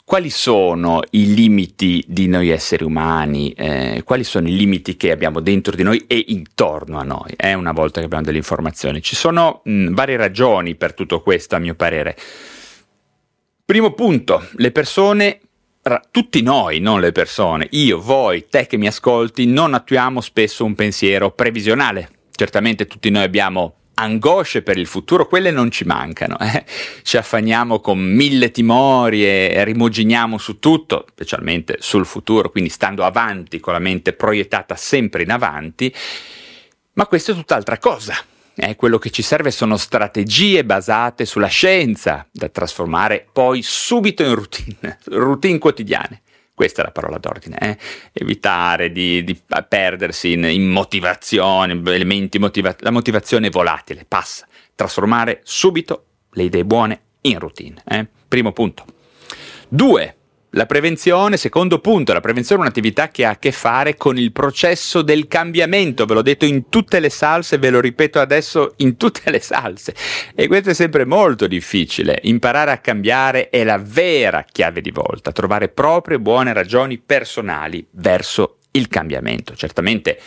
quali 0.09 0.31
sono 0.31 1.03
i 1.11 1.35
limiti 1.35 2.03
di 2.09 2.29
noi 2.29 2.49
esseri 2.49 2.83
umani, 2.83 3.53
eh, 3.53 4.01
quali 4.07 4.25
sono 4.25 4.49
i 4.49 4.57
limiti 4.57 4.97
che 4.97 5.11
abbiamo 5.11 5.41
dentro 5.41 5.77
di 5.77 5.83
noi 5.83 6.03
e 6.07 6.25
intorno 6.29 6.99
a 6.99 7.03
noi, 7.03 7.35
eh, 7.37 7.53
una 7.53 7.73
volta 7.73 8.01
che 8.01 8.07
abbiamo 8.07 8.25
delle 8.25 8.39
informazioni. 8.39 9.03
Ci 9.03 9.15
sono 9.15 9.61
mh, 9.65 9.93
varie 9.93 10.17
ragioni 10.17 10.77
per 10.77 10.95
tutto 10.95 11.21
questo, 11.21 11.57
a 11.57 11.59
mio 11.59 11.75
parere. 11.75 12.17
Primo 13.67 13.93
punto, 13.93 14.49
le 14.53 14.73
persone 14.73 15.41
tutti 16.11 16.41
noi, 16.41 16.81
non 16.81 17.01
le 17.01 17.13
persone, 17.13 17.67
io, 17.73 18.01
voi, 18.01 18.47
te 18.49 18.67
che 18.67 18.79
mi 18.79 18.87
ascolti, 18.87 19.45
non 19.45 19.75
attuiamo 19.75 20.23
spesso 20.23 20.65
un 20.65 20.75
pensiero 20.75 21.33
previsionale. 21.33 22.09
Certamente 22.31 22.87
tutti 22.87 23.11
noi 23.11 23.25
abbiamo 23.25 23.78
angosce 23.99 24.63
per 24.63 24.79
il 24.79 24.87
futuro, 24.87 25.27
quelle 25.27 25.51
non 25.51 25.71
ci 25.71 25.85
mancano. 25.85 26.39
Eh? 26.39 26.65
Ci 27.03 27.17
affanniamo 27.17 27.81
con 27.81 27.99
mille 27.99 28.51
timori 28.51 29.27
e 29.27 29.65
rimuginiamo 29.65 30.39
su 30.39 30.59
tutto, 30.59 31.07
specialmente 31.11 31.77
sul 31.81 32.07
futuro, 32.07 32.51
quindi 32.51 32.71
stando 32.71 33.05
avanti 33.05 33.61
con 33.61 33.73
la 33.73 33.79
mente 33.79 34.13
proiettata 34.13 34.77
sempre 34.77 35.23
in 35.23 35.31
avanti, 35.31 35.95
ma 36.95 37.07
questo 37.07 37.33
è 37.33 37.35
tutt'altra 37.35 37.79
cosa. 37.79 38.17
Eh, 38.61 38.75
quello 38.75 38.99
che 38.99 39.11
ci 39.11 39.23
serve 39.23 39.53
sono 39.53 39.77
strategie 39.77 40.65
basate 40.65 41.25
sulla 41.25 41.47
scienza 41.47 42.27
da 42.33 42.49
trasformare 42.49 43.29
poi 43.33 43.63
subito 43.63 44.25
in 44.25 44.35
routine, 44.35 44.99
routine 45.07 45.59
quotidiane. 45.59 46.23
Questa 46.59 46.83
è 46.83 46.85
la 46.85 46.91
parola 46.91 47.19
d'ordine, 47.19 47.57
eh? 47.57 47.79
evitare 48.13 48.91
di, 48.91 49.23
di, 49.23 49.41
perdersi 49.69 50.33
in, 50.33 50.43
in 50.43 50.67
motivazione, 50.67 51.81
elementi 51.85 52.41
motiva- 52.41 52.75
la 52.81 52.91
motivazione 52.91 53.47
è 53.47 53.51
volatile, 53.51 54.05
passa, 54.09 54.45
trasformare 54.75 55.39
subito 55.45 56.07
le 56.33 56.43
idee 56.43 56.65
buone 56.65 57.01
in 57.21 57.39
routine. 57.39 57.81
Eh? 57.87 58.09
Primo 58.27 58.51
punto. 58.51 58.85
Due, 59.69 60.17
La 60.53 60.65
prevenzione, 60.65 61.37
secondo 61.37 61.79
punto, 61.79 62.15
la 62.15 62.21
prevenzione 62.21 62.63
è 62.63 62.65
un'attività 62.65 63.09
che 63.09 63.27
ha 63.27 63.31
a 63.31 63.39
che 63.39 63.53
fare 63.53 63.97
con 63.97 64.17
il 64.17 64.33
processo 64.33 65.03
del 65.03 65.29
cambiamento, 65.29 66.07
ve 66.07 66.15
l'ho 66.15 66.23
detto 66.23 66.47
in 66.47 66.71
tutte 66.71 67.01
le 67.01 67.11
salse, 67.11 67.59
ve 67.59 67.69
lo 67.69 67.81
ripeto 67.81 68.19
adesso 68.19 68.73
in 68.77 68.97
tutte 68.97 69.31
le 69.31 69.41
salse. 69.41 69.95
E 70.35 70.47
questo 70.47 70.71
è 70.71 70.75
sempre 70.75 71.05
molto 71.05 71.47
difficile. 71.47 72.21
Imparare 72.23 72.71
a 72.71 72.79
cambiare 72.79 73.51
è 73.51 73.63
la 73.63 73.77
vera 73.77 74.43
chiave 74.51 74.81
di 74.81 74.91
volta, 74.91 75.33
trovare 75.33 75.69
proprie 75.69 76.19
buone 76.19 76.55
ragioni 76.55 76.97
personali 76.97 77.87
verso 77.91 78.57
il 78.71 78.89
cambiamento. 78.89 79.55
Certamente 79.55 80.19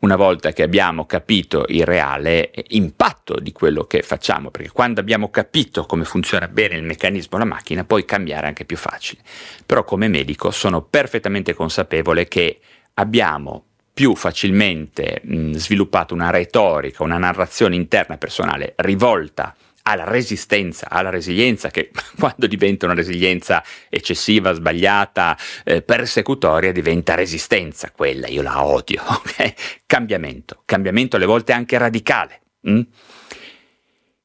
una 0.00 0.16
volta 0.16 0.52
che 0.52 0.62
abbiamo 0.62 1.06
capito 1.06 1.64
il 1.68 1.84
reale 1.84 2.52
impatto 2.68 3.40
di 3.40 3.52
quello 3.52 3.84
che 3.84 4.02
facciamo, 4.02 4.50
perché 4.50 4.70
quando 4.70 5.00
abbiamo 5.00 5.30
capito 5.30 5.86
come 5.86 6.04
funziona 6.04 6.46
bene 6.46 6.76
il 6.76 6.84
meccanismo 6.84 7.38
della 7.38 7.44
macchina, 7.44 7.84
poi 7.84 8.04
cambiare 8.04 8.46
anche 8.46 8.64
più 8.64 8.76
facile. 8.76 9.22
Però 9.66 9.82
come 9.84 10.08
medico 10.08 10.50
sono 10.50 10.82
perfettamente 10.82 11.54
consapevole 11.54 12.28
che 12.28 12.60
abbiamo 12.94 13.64
più 13.92 14.14
facilmente 14.14 15.20
mh, 15.24 15.52
sviluppato 15.54 16.14
una 16.14 16.30
retorica, 16.30 17.02
una 17.02 17.18
narrazione 17.18 17.74
interna 17.74 18.16
personale 18.16 18.74
rivolta 18.76 19.56
alla 19.88 20.04
resistenza, 20.04 20.88
alla 20.88 21.10
resilienza, 21.10 21.70
che 21.70 21.90
quando 22.18 22.46
diventa 22.46 22.84
una 22.84 22.94
resilienza 22.94 23.62
eccessiva, 23.88 24.52
sbagliata, 24.52 25.36
eh, 25.64 25.82
persecutoria, 25.82 26.72
diventa 26.72 27.14
resistenza, 27.14 27.90
quella 27.90 28.28
io 28.28 28.42
la 28.42 28.64
odio, 28.64 29.02
ok? 29.06 29.80
Cambiamento, 29.86 30.62
cambiamento 30.64 31.16
alle 31.16 31.26
volte 31.26 31.52
anche 31.52 31.78
radicale. 31.78 32.40
Mm? 32.68 32.80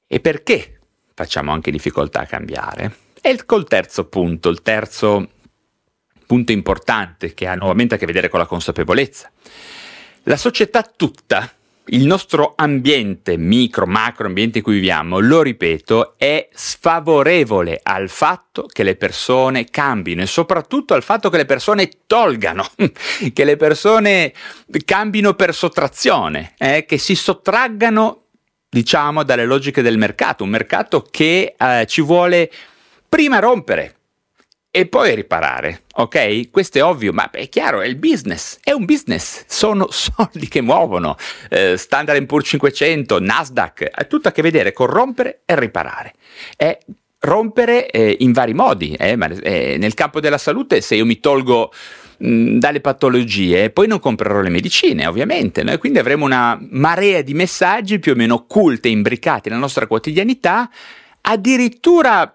E 0.07 0.19
perché 0.19 0.79
facciamo 1.13 1.51
anche 1.51 1.71
difficoltà 1.71 2.21
a 2.21 2.25
cambiare? 2.25 2.95
E 3.21 3.45
col 3.45 3.67
terzo 3.67 4.05
punto, 4.07 4.49
il 4.49 4.61
terzo 4.61 5.29
punto 6.25 6.51
importante 6.51 7.33
che 7.33 7.47
ha 7.47 7.55
nuovamente 7.55 7.95
a 7.95 7.97
che 7.97 8.05
vedere 8.05 8.27
con 8.27 8.39
la 8.39 8.45
consapevolezza. 8.45 9.31
La 10.23 10.37
società 10.37 10.83
tutta 10.83 11.51
il 11.87 12.05
nostro 12.05 12.53
ambiente, 12.55 13.35
micro, 13.35 13.85
macro 13.85 14.27
ambiente 14.27 14.59
in 14.59 14.63
cui 14.63 14.75
viviamo, 14.75 15.19
lo 15.19 15.41
ripeto, 15.41 16.13
è 16.17 16.47
sfavorevole 16.53 17.79
al 17.83 18.09
fatto 18.09 18.65
che 18.71 18.83
le 18.83 18.95
persone 18.95 19.65
cambino 19.65 20.21
e 20.21 20.25
soprattutto 20.25 20.93
al 20.93 21.03
fatto 21.03 21.29
che 21.29 21.37
le 21.37 21.45
persone 21.45 21.89
tolgano, 22.07 22.65
che 23.33 23.43
le 23.43 23.57
persone 23.57 24.33
cambino 24.85 25.33
per 25.33 25.53
sottrazione, 25.53 26.53
eh, 26.57 26.85
che 26.87 26.97
si 26.97 27.15
sottraggano, 27.15 28.23
diciamo, 28.69 29.23
dalle 29.23 29.45
logiche 29.45 29.81
del 29.81 29.97
mercato, 29.97 30.43
un 30.43 30.49
mercato 30.49 31.05
che 31.09 31.55
eh, 31.57 31.85
ci 31.87 32.01
vuole 32.01 32.49
prima 33.09 33.39
rompere, 33.39 33.95
e 34.75 34.87
poi 34.87 35.13
riparare, 35.13 35.83
ok? 35.97 36.49
Questo 36.49 36.79
è 36.79 36.83
ovvio, 36.83 37.13
ma 37.13 37.29
è 37.29 37.47
chiaro, 37.47 37.81
è 37.81 37.85
il 37.85 37.95
business, 37.95 38.57
è 38.63 38.71
un 38.71 38.85
business, 38.85 39.43
sono 39.45 39.85
soldi 39.93 40.47
che 40.47 40.61
muovono, 40.61 41.15
eh, 41.51 41.77
Standard 41.77 42.25
Poor's 42.25 42.47
500, 42.47 43.19
Nasdaq, 43.19 43.87
ha 43.91 44.03
tutto 44.05 44.29
a 44.29 44.31
che 44.31 44.41
vedere 44.41 44.73
con 44.73 44.87
rompere 44.87 45.41
e 45.45 45.59
riparare. 45.59 46.13
È 46.57 46.75
rompere 47.19 47.87
eh, 47.87 48.17
in 48.21 48.31
vari 48.31 48.55
modi, 48.55 48.95
eh, 48.97 49.15
ma, 49.15 49.27
eh, 49.27 49.77
nel 49.77 49.93
campo 49.93 50.19
della 50.19 50.39
salute 50.39 50.81
se 50.81 50.95
io 50.95 51.05
mi 51.05 51.19
tolgo 51.19 51.71
dalle 52.17 52.81
patologie, 52.81 53.69
poi 53.69 53.85
non 53.85 53.99
comprerò 53.99 54.41
le 54.41 54.49
medicine, 54.49 55.05
ovviamente, 55.05 55.61
no? 55.61 55.77
quindi 55.77 55.99
avremo 55.99 56.25
una 56.25 56.57
marea 56.71 57.21
di 57.21 57.35
messaggi 57.35 57.99
più 57.99 58.13
o 58.13 58.15
meno 58.15 58.33
occulte, 58.33 58.87
imbricati 58.87 59.49
nella 59.49 59.61
nostra 59.61 59.85
quotidianità, 59.85 60.67
addirittura 61.21 62.33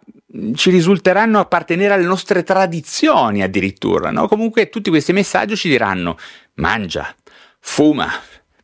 ci 0.54 0.70
risulteranno 0.70 1.40
appartenere 1.40 1.94
alle 1.94 2.04
nostre 2.04 2.42
tradizioni 2.42 3.42
addirittura, 3.42 4.10
no? 4.10 4.28
Comunque 4.28 4.68
tutti 4.68 4.90
questi 4.90 5.12
messaggi 5.12 5.56
ci 5.56 5.68
diranno 5.68 6.18
mangia, 6.54 7.14
fuma, 7.60 8.10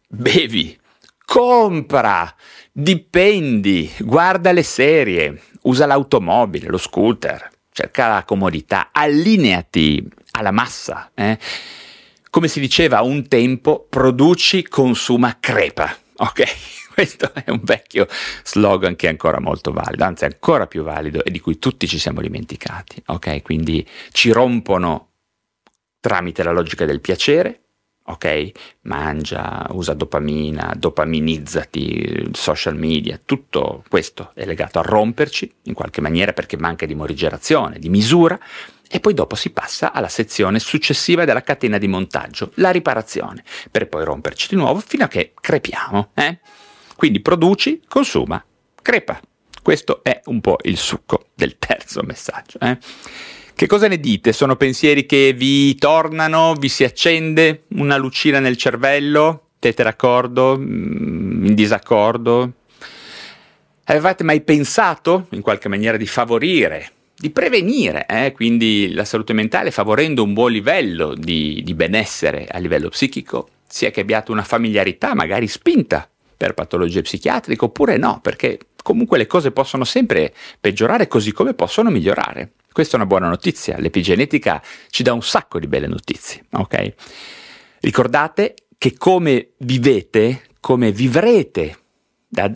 bevi, 0.06 0.78
compra, 1.24 2.34
dipendi, 2.70 3.90
guarda 4.00 4.52
le 4.52 4.62
serie, 4.62 5.40
usa 5.62 5.86
l'automobile, 5.86 6.68
lo 6.68 6.78
scooter, 6.78 7.50
cerca 7.72 8.08
la 8.08 8.24
comodità, 8.24 8.90
allineati 8.92 10.06
alla 10.32 10.50
massa. 10.50 11.10
Eh? 11.14 11.38
Come 12.28 12.48
si 12.48 12.60
diceva 12.60 13.00
un 13.02 13.26
tempo, 13.26 13.86
produci, 13.88 14.66
consuma, 14.66 15.38
crepa. 15.40 15.96
Ok? 16.16 16.44
Questo 16.94 17.32
è 17.34 17.50
un 17.50 17.60
vecchio 17.62 18.06
slogan 18.44 18.94
che 18.94 19.08
è 19.08 19.10
ancora 19.10 19.40
molto 19.40 19.72
valido, 19.72 20.04
anzi 20.04 20.24
ancora 20.24 20.68
più 20.68 20.84
valido 20.84 21.24
e 21.24 21.30
di 21.32 21.40
cui 21.40 21.58
tutti 21.58 21.88
ci 21.88 21.98
siamo 21.98 22.20
dimenticati. 22.20 23.02
Ok? 23.06 23.42
Quindi 23.42 23.84
ci 24.12 24.30
rompono 24.30 25.08
tramite 25.98 26.44
la 26.44 26.52
logica 26.52 26.84
del 26.84 27.00
piacere, 27.00 27.62
ok? 28.04 28.50
Mangia, 28.82 29.66
usa 29.70 29.94
dopamina, 29.94 30.74
dopaminizzati, 30.76 32.28
social 32.32 32.76
media, 32.76 33.18
tutto 33.24 33.82
questo 33.88 34.32
è 34.34 34.44
legato 34.44 34.78
a 34.78 34.82
romperci 34.82 35.50
in 35.62 35.74
qualche 35.74 36.00
maniera 36.00 36.32
perché 36.32 36.56
manca 36.56 36.86
di 36.86 36.94
morigerazione, 36.94 37.78
di 37.78 37.88
misura 37.88 38.38
e 38.88 39.00
poi 39.00 39.14
dopo 39.14 39.34
si 39.34 39.50
passa 39.50 39.92
alla 39.92 40.08
sezione 40.08 40.58
successiva 40.58 41.24
della 41.24 41.42
catena 41.42 41.78
di 41.78 41.88
montaggio, 41.88 42.52
la 42.56 42.70
riparazione, 42.70 43.42
per 43.70 43.88
poi 43.88 44.04
romperci 44.04 44.48
di 44.50 44.56
nuovo 44.56 44.80
fino 44.80 45.04
a 45.04 45.08
che 45.08 45.32
crepiamo, 45.40 46.10
eh? 46.14 46.38
Quindi 46.96 47.20
produci, 47.20 47.82
consuma, 47.86 48.44
crepa. 48.80 49.20
Questo 49.62 50.02
è 50.02 50.20
un 50.26 50.40
po' 50.40 50.58
il 50.62 50.76
succo 50.76 51.28
del 51.34 51.56
terzo 51.58 52.02
messaggio. 52.02 52.58
Eh? 52.60 52.76
Che 53.54 53.66
cosa 53.66 53.88
ne 53.88 53.98
dite? 53.98 54.32
Sono 54.32 54.56
pensieri 54.56 55.06
che 55.06 55.32
vi 55.32 55.74
tornano, 55.76 56.54
vi 56.54 56.68
si 56.68 56.84
accende 56.84 57.64
una 57.68 57.96
lucina 57.96 58.40
nel 58.40 58.56
cervello? 58.56 59.50
Siete 59.58 59.82
d'accordo? 59.82 60.58
Mm, 60.58 61.46
in 61.46 61.54
disaccordo? 61.54 62.52
Avevate 63.84 64.24
mai 64.24 64.42
pensato 64.42 65.28
in 65.30 65.40
qualche 65.40 65.68
maniera 65.68 65.96
di 65.96 66.06
favorire, 66.06 66.90
di 67.16 67.30
prevenire, 67.30 68.06
eh? 68.06 68.32
quindi 68.32 68.92
la 68.92 69.04
salute 69.04 69.32
mentale 69.32 69.70
favorendo 69.70 70.22
un 70.22 70.34
buon 70.34 70.50
livello 70.50 71.14
di, 71.14 71.62
di 71.64 71.74
benessere 71.74 72.46
a 72.50 72.58
livello 72.58 72.88
psichico, 72.88 73.48
sia 73.66 73.90
che 73.90 74.00
abbiate 74.00 74.30
una 74.30 74.42
familiarità 74.42 75.14
magari 75.14 75.48
spinta 75.48 76.08
per 76.36 76.54
patologie 76.54 77.02
psichiatriche 77.02 77.64
oppure 77.64 77.96
no, 77.96 78.20
perché 78.20 78.58
comunque 78.82 79.18
le 79.18 79.26
cose 79.26 79.50
possono 79.50 79.84
sempre 79.84 80.34
peggiorare 80.60 81.08
così 81.08 81.32
come 81.32 81.54
possono 81.54 81.90
migliorare. 81.90 82.52
Questa 82.72 82.94
è 82.94 82.96
una 82.96 83.06
buona 83.06 83.28
notizia, 83.28 83.78
l'epigenetica 83.78 84.62
ci 84.90 85.02
dà 85.02 85.12
un 85.12 85.22
sacco 85.22 85.58
di 85.58 85.66
belle 85.66 85.86
notizie, 85.86 86.44
ok? 86.52 86.92
Ricordate 87.80 88.54
che 88.76 88.96
come 88.96 89.50
vivete, 89.58 90.42
come 90.60 90.90
vivrete 90.90 91.78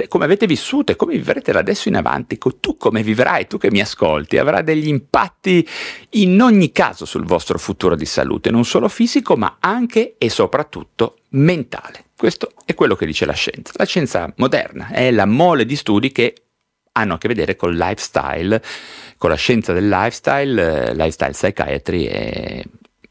come 0.08 0.24
avete 0.24 0.46
vissuto 0.46 0.92
e 0.92 0.96
come 0.96 1.14
vivrete 1.14 1.52
da 1.52 1.60
adesso 1.60 1.88
in 1.88 1.96
avanti, 1.96 2.38
tu 2.38 2.76
come 2.76 3.02
vivrai, 3.02 3.46
tu 3.46 3.58
che 3.58 3.70
mi 3.70 3.80
ascolti, 3.80 4.38
avrà 4.38 4.62
degli 4.62 4.88
impatti 4.88 5.66
in 6.10 6.40
ogni 6.40 6.72
caso 6.72 7.04
sul 7.04 7.24
vostro 7.24 7.58
futuro 7.58 7.94
di 7.94 8.06
salute, 8.06 8.50
non 8.50 8.64
solo 8.64 8.88
fisico, 8.88 9.36
ma 9.36 9.56
anche 9.60 10.16
e 10.18 10.28
soprattutto 10.30 11.18
mentale. 11.30 12.06
Questo 12.16 12.52
è 12.64 12.74
quello 12.74 12.96
che 12.96 13.06
dice 13.06 13.24
la 13.24 13.32
scienza. 13.32 13.72
La 13.76 13.86
scienza 13.86 14.32
moderna 14.36 14.88
è 14.88 15.10
la 15.10 15.26
mole 15.26 15.64
di 15.64 15.76
studi 15.76 16.10
che 16.10 16.34
hanno 16.92 17.14
a 17.14 17.18
che 17.18 17.28
vedere 17.28 17.54
con 17.54 17.70
il 17.70 17.78
lifestyle, 17.78 18.60
con 19.16 19.30
la 19.30 19.36
scienza 19.36 19.72
del 19.72 19.88
lifestyle, 19.88 20.94
lifestyle 20.94 21.30
psychiatry 21.30 22.62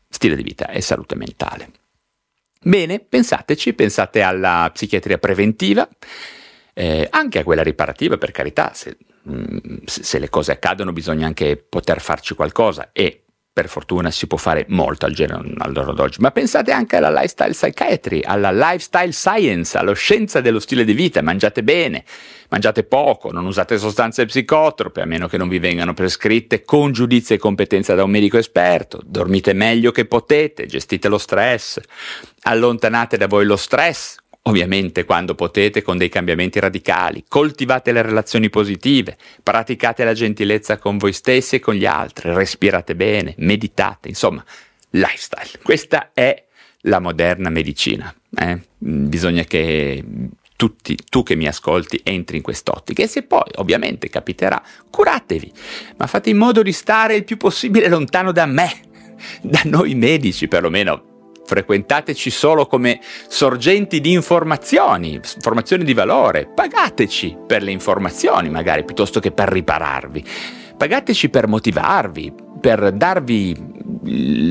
stile 0.09 0.35
di 0.35 0.43
vita 0.43 0.67
e 0.69 0.81
salute 0.81 1.15
mentale. 1.15 1.71
Bene, 2.61 2.99
pensateci, 2.99 3.73
pensate 3.73 4.21
alla 4.21 4.69
psichiatria 4.73 5.17
preventiva, 5.17 5.87
eh, 6.79 7.07
anche 7.09 7.39
a 7.39 7.43
quella 7.43 7.63
riparativa, 7.63 8.19
per 8.19 8.29
carità, 8.29 8.71
se, 8.75 8.97
mm, 9.27 9.77
se, 9.85 10.19
le 10.19 10.29
cose 10.29 10.51
accadono 10.51 10.93
bisogna 10.93 11.25
anche 11.25 11.57
poter 11.57 11.99
farci 11.99 12.35
qualcosa 12.35 12.89
e 12.93 13.23
per 13.51 13.67
fortuna 13.67 14.11
si 14.11 14.27
può 14.27 14.37
fare 14.37 14.65
molto 14.69 15.07
al 15.07 15.13
genere 15.13 15.53
al 15.57 15.73
giorno 15.73 15.93
d'oggi, 15.93 16.19
ma 16.21 16.29
pensate 16.29 16.71
anche 16.71 16.97
alla 16.97 17.09
lifestyle 17.09 17.49
psychiatry, 17.49 18.21
alla 18.23 18.51
lifestyle 18.51 19.11
science, 19.11 19.75
alla 19.75 19.95
scienza 19.95 20.39
dello 20.39 20.59
stile 20.59 20.85
di 20.85 20.93
vita, 20.93 21.23
mangiate 21.23 21.63
bene, 21.63 22.03
mangiate 22.49 22.83
poco, 22.83 23.31
non 23.31 23.47
usate 23.47 23.79
sostanze 23.79 24.25
psicotrope, 24.25 25.01
a 25.01 25.05
meno 25.05 25.27
che 25.27 25.37
non 25.37 25.47
vi 25.47 25.57
vengano 25.57 25.95
prescritte 25.95 26.61
con 26.61 26.91
giudizio 26.91 27.33
e 27.33 27.39
competenza 27.39 27.95
da 27.95 28.03
un 28.03 28.11
medico 28.11 28.37
esperto, 28.37 29.01
dormite 29.03 29.53
meglio 29.53 29.89
che 29.89 30.05
potete, 30.05 30.67
gestite 30.67 31.07
lo 31.07 31.17
stress, 31.17 31.79
allontanate 32.41 33.17
da 33.17 33.25
voi 33.25 33.45
lo 33.45 33.55
stress, 33.55 34.17
Ovviamente 34.47 35.03
quando 35.03 35.35
potete 35.35 35.81
con 35.81 35.97
dei 35.97 36.07
cambiamenti 36.07 36.61
radicali, 36.61 37.25
coltivate 37.27 37.91
le 37.91 38.01
relazioni 38.01 38.49
positive, 38.49 39.17
praticate 39.43 40.05
la 40.05 40.13
gentilezza 40.13 40.77
con 40.77 40.97
voi 40.97 41.11
stessi 41.11 41.55
e 41.55 41.59
con 41.59 41.73
gli 41.73 41.85
altri, 41.85 42.33
respirate 42.33 42.95
bene, 42.95 43.33
meditate, 43.39 44.07
insomma, 44.07 44.43
lifestyle. 44.91 45.59
Questa 45.61 46.11
è 46.13 46.45
la 46.81 46.99
moderna 46.99 47.49
medicina. 47.49 48.13
Eh? 48.39 48.61
Bisogna 48.77 49.43
che 49.43 50.01
tutti, 50.55 50.97
tu 51.09 51.23
che 51.23 51.35
mi 51.35 51.47
ascolti, 51.47 51.99
entri 52.03 52.37
in 52.37 52.43
quest'ottica. 52.43 53.03
E 53.03 53.07
se 53.07 53.23
poi, 53.23 53.51
ovviamente, 53.55 54.07
capiterà, 54.07 54.63
curatevi, 54.89 55.51
ma 55.97 56.07
fate 56.07 56.29
in 56.29 56.37
modo 56.37 56.61
di 56.61 56.71
stare 56.71 57.15
il 57.15 57.25
più 57.25 57.35
possibile 57.35 57.89
lontano 57.89 58.31
da 58.31 58.45
me, 58.45 58.71
da 59.41 59.59
noi 59.65 59.93
medici 59.93 60.47
perlomeno. 60.47 61.15
Frequentateci 61.47 62.29
solo 62.29 62.67
come 62.67 62.99
sorgenti 63.29 64.01
di 64.01 64.11
informazioni, 64.11 65.13
informazioni 65.13 65.85
di 65.85 65.93
valore. 65.93 66.45
Pagateci 66.53 67.37
per 67.47 67.63
le 67.63 67.71
informazioni, 67.71 68.49
magari, 68.49 68.83
piuttosto 68.83 69.21
che 69.21 69.31
per 69.31 69.47
ripararvi. 69.47 70.25
Pagateci 70.75 71.29
per 71.29 71.47
motivarvi, 71.47 72.33
per 72.59 72.91
darvi 72.91 73.75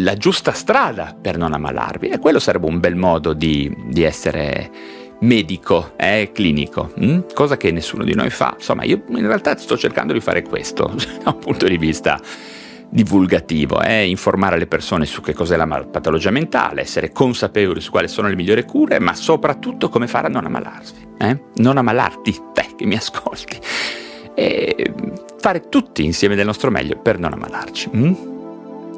la 0.03 0.15
giusta 0.15 0.53
strada 0.53 1.15
per 1.21 1.37
non 1.37 1.53
ammalarvi. 1.53 2.09
E 2.09 2.19
quello 2.19 2.39
sarebbe 2.39 2.67
un 2.67 2.81
bel 2.81 2.97
modo 2.97 3.35
di, 3.35 3.71
di 3.89 4.03
essere 4.03 4.71
medico, 5.21 5.93
eh, 5.97 6.31
clinico, 6.33 6.93
hm? 6.97 7.35
cosa 7.35 7.59
che 7.59 7.71
nessuno 7.73 8.05
di 8.05 8.15
noi 8.15 8.31
fa. 8.31 8.55
Insomma, 8.57 8.85
io 8.85 9.03
in 9.09 9.27
realtà 9.27 9.55
sto 9.59 9.77
cercando 9.77 10.15
di 10.15 10.21
fare 10.21 10.43
questo 10.43 10.95
da 11.23 11.31
un 11.31 11.39
punto 11.39 11.67
di 11.67 11.77
vista 11.77 12.19
divulgativo, 12.88 13.83
eh? 13.83 14.07
informare 14.07 14.59
le 14.59 14.66
persone 14.66 15.07
su 15.07 15.20
che 15.20 15.35
cos'è 15.35 15.57
la 15.57 15.66
patologia 15.66 16.31
mentale, 16.31 16.83
essere 16.83 17.11
consapevoli 17.11 17.81
su 17.81 17.90
quali 17.90 18.09
sono 18.09 18.29
le 18.29 18.37
migliori 18.37 18.64
cure, 18.64 18.99
ma 18.99 19.14
soprattutto 19.14 19.88
come 19.88 20.07
fare 20.07 20.29
a 20.29 20.31
non 20.31 20.44
ammalarsi, 20.44 20.94
eh? 21.18 21.40
non 21.57 21.77
ammalarti, 21.77 22.37
te 22.53 22.68
che 22.77 22.87
mi 22.87 22.94
ascolti, 22.94 23.59
e 24.35 24.92
fare 25.38 25.68
tutti 25.68 26.05
insieme 26.05 26.35
del 26.35 26.46
nostro 26.46 26.70
meglio 26.70 26.96
per 26.99 27.18
non 27.18 27.33
ammalarci. 27.33 27.90
Hm? 27.92 28.35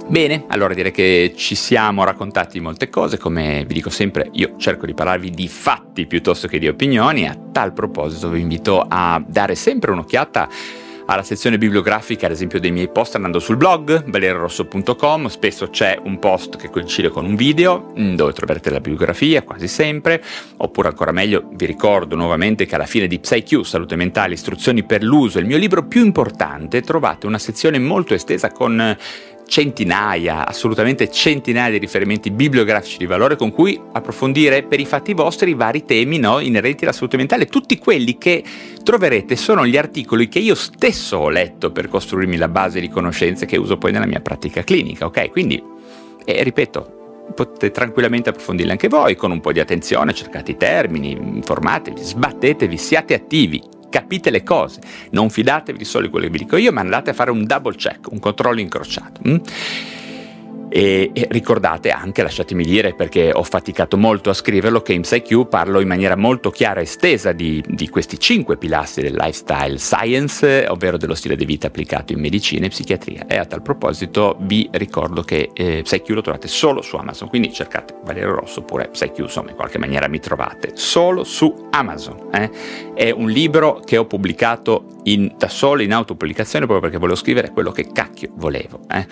Bene, 0.08 0.44
allora 0.48 0.72
direi 0.72 0.90
che 0.90 1.34
ci 1.36 1.54
siamo 1.54 2.02
raccontati 2.02 2.60
molte 2.60 2.88
cose, 2.88 3.18
come 3.18 3.64
vi 3.66 3.74
dico 3.74 3.90
sempre 3.90 4.30
io 4.32 4.54
cerco 4.56 4.86
di 4.86 4.94
parlarvi 4.94 5.30
di 5.30 5.48
fatti 5.48 6.06
piuttosto 6.06 6.48
che 6.48 6.58
di 6.58 6.66
opinioni, 6.66 7.28
a 7.28 7.36
tal 7.52 7.74
proposito 7.74 8.30
vi 8.30 8.40
invito 8.40 8.86
a 8.88 9.22
dare 9.26 9.54
sempre 9.54 9.90
un'occhiata 9.90 10.48
alla 11.10 11.22
sezione 11.22 11.56
bibliografica, 11.56 12.26
ad 12.26 12.32
esempio, 12.32 12.60
dei 12.60 12.70
miei 12.70 12.88
post 12.88 13.14
andando 13.14 13.38
sul 13.38 13.56
blog 13.56 14.04
valerorosso.com. 14.04 15.28
Spesso 15.28 15.68
c'è 15.70 15.98
un 16.02 16.18
post 16.18 16.56
che 16.56 16.68
coincide 16.68 17.08
con 17.08 17.24
un 17.24 17.34
video 17.34 17.92
mm, 17.98 18.14
dove 18.14 18.32
troverete 18.32 18.68
la 18.70 18.80
bibliografia, 18.80 19.42
quasi 19.42 19.68
sempre. 19.68 20.22
Oppure, 20.58 20.88
ancora 20.88 21.12
meglio, 21.12 21.48
vi 21.52 21.64
ricordo 21.64 22.14
nuovamente 22.14 22.66
che 22.66 22.74
alla 22.74 22.86
fine 22.86 23.06
di 23.06 23.18
PsyQ, 23.18 23.62
Salute 23.64 23.96
Mentale, 23.96 24.34
Istruzioni 24.34 24.84
per 24.84 25.02
l'uso, 25.02 25.38
il 25.38 25.46
mio 25.46 25.56
libro 25.56 25.86
più 25.86 26.04
importante, 26.04 26.82
trovate 26.82 27.26
una 27.26 27.38
sezione 27.38 27.78
molto 27.78 28.12
estesa 28.12 28.52
con 28.52 28.96
centinaia, 29.48 30.46
assolutamente 30.46 31.10
centinaia 31.10 31.70
di 31.70 31.78
riferimenti 31.78 32.30
bibliografici 32.30 32.98
di 32.98 33.06
valore 33.06 33.34
con 33.34 33.50
cui 33.50 33.80
approfondire 33.92 34.62
per 34.62 34.78
i 34.78 34.84
fatti 34.84 35.14
vostri 35.14 35.50
i 35.50 35.54
vari 35.54 35.84
temi 35.84 36.18
no, 36.18 36.38
inerenti 36.38 36.84
alla 36.84 36.92
salute 36.92 37.16
mentale. 37.16 37.46
Tutti 37.46 37.78
quelli 37.78 38.18
che 38.18 38.44
troverete 38.84 39.34
sono 39.36 39.66
gli 39.66 39.76
articoli 39.76 40.28
che 40.28 40.38
io 40.38 40.54
stesso 40.54 41.16
ho 41.16 41.30
letto 41.30 41.72
per 41.72 41.88
costruirmi 41.88 42.36
la 42.36 42.48
base 42.48 42.78
di 42.78 42.88
conoscenze 42.88 43.46
che 43.46 43.56
uso 43.56 43.78
poi 43.78 43.90
nella 43.90 44.06
mia 44.06 44.20
pratica 44.20 44.62
clinica, 44.62 45.06
ok? 45.06 45.30
Quindi, 45.30 45.60
eh, 46.24 46.42
ripeto, 46.42 47.32
potete 47.34 47.70
tranquillamente 47.70 48.28
approfondirli 48.28 48.70
anche 48.70 48.88
voi 48.88 49.16
con 49.16 49.30
un 49.30 49.40
po' 49.40 49.52
di 49.52 49.60
attenzione, 49.60 50.12
cercate 50.12 50.52
i 50.52 50.56
termini, 50.56 51.12
informatevi, 51.12 52.00
sbattetevi, 52.00 52.76
siate 52.76 53.14
attivi, 53.14 53.62
capite 53.90 54.30
le 54.30 54.42
cose, 54.42 54.80
non 55.10 55.30
fidatevi 55.30 55.78
di 55.78 55.84
solo 55.84 56.08
quello 56.10 56.26
che 56.26 56.32
vi 56.32 56.38
dico 56.38 56.56
io, 56.56 56.72
ma 56.72 56.80
andate 56.80 57.10
a 57.10 57.14
fare 57.14 57.30
un 57.30 57.44
double 57.44 57.74
check, 57.74 58.10
un 58.10 58.18
controllo 58.18 58.60
incrociato. 58.60 59.20
Mm? 59.28 59.36
E, 60.70 61.10
e, 61.12 61.26
ricordate 61.30 61.90
anche, 61.90 62.22
lasciatemi 62.22 62.64
dire, 62.64 62.94
perché 62.94 63.32
ho 63.32 63.42
faticato 63.42 63.96
molto 63.96 64.30
a 64.30 64.34
scriverlo, 64.34 64.82
che 64.82 64.92
in 64.92 65.02
PsyQ 65.02 65.48
parlo 65.48 65.80
in 65.80 65.88
maniera 65.88 66.16
molto 66.16 66.50
chiara 66.50 66.80
e 66.80 66.82
estesa 66.82 67.32
di, 67.32 67.62
di, 67.66 67.88
questi 67.88 68.18
cinque 68.18 68.56
pilastri 68.56 69.02
del 69.02 69.14
lifestyle 69.14 69.78
science, 69.78 70.66
ovvero 70.68 70.96
dello 70.96 71.14
stile 71.14 71.36
di 71.36 71.44
vita 71.44 71.68
applicato 71.68 72.12
in 72.12 72.20
medicina 72.20 72.66
e 72.66 72.68
psichiatria. 72.68 73.26
E 73.26 73.36
a 73.36 73.44
tal 73.44 73.62
proposito 73.62 74.36
vi 74.40 74.68
ricordo 74.72 75.22
che 75.22 75.50
eh, 75.54 75.82
PsyQ 75.82 76.08
lo 76.10 76.22
trovate 76.22 76.48
solo 76.48 76.82
su 76.82 76.96
Amazon, 76.96 77.28
quindi 77.28 77.52
cercate 77.52 77.94
Valerio 78.04 78.34
Rosso 78.34 78.60
oppure 78.60 78.88
PsyQ, 78.88 79.18
insomma 79.20 79.50
in 79.50 79.56
qualche 79.56 79.78
maniera 79.78 80.08
mi 80.08 80.20
trovate 80.20 80.72
solo 80.74 81.24
su 81.24 81.68
Amazon. 81.70 82.28
Eh? 82.32 82.50
È 82.94 83.10
un 83.10 83.30
libro 83.30 83.80
che 83.84 83.96
ho 83.96 84.06
pubblicato 84.06 84.84
in, 85.04 85.34
da 85.36 85.48
solo 85.48 85.82
in 85.82 85.92
autopubblicazione 85.92 86.66
proprio 86.66 86.84
perché 86.86 86.98
volevo 86.98 87.18
scrivere 87.18 87.50
quello 87.50 87.70
che 87.70 87.86
cacchio 87.92 88.30
volevo. 88.34 88.80
Eh? 88.90 89.06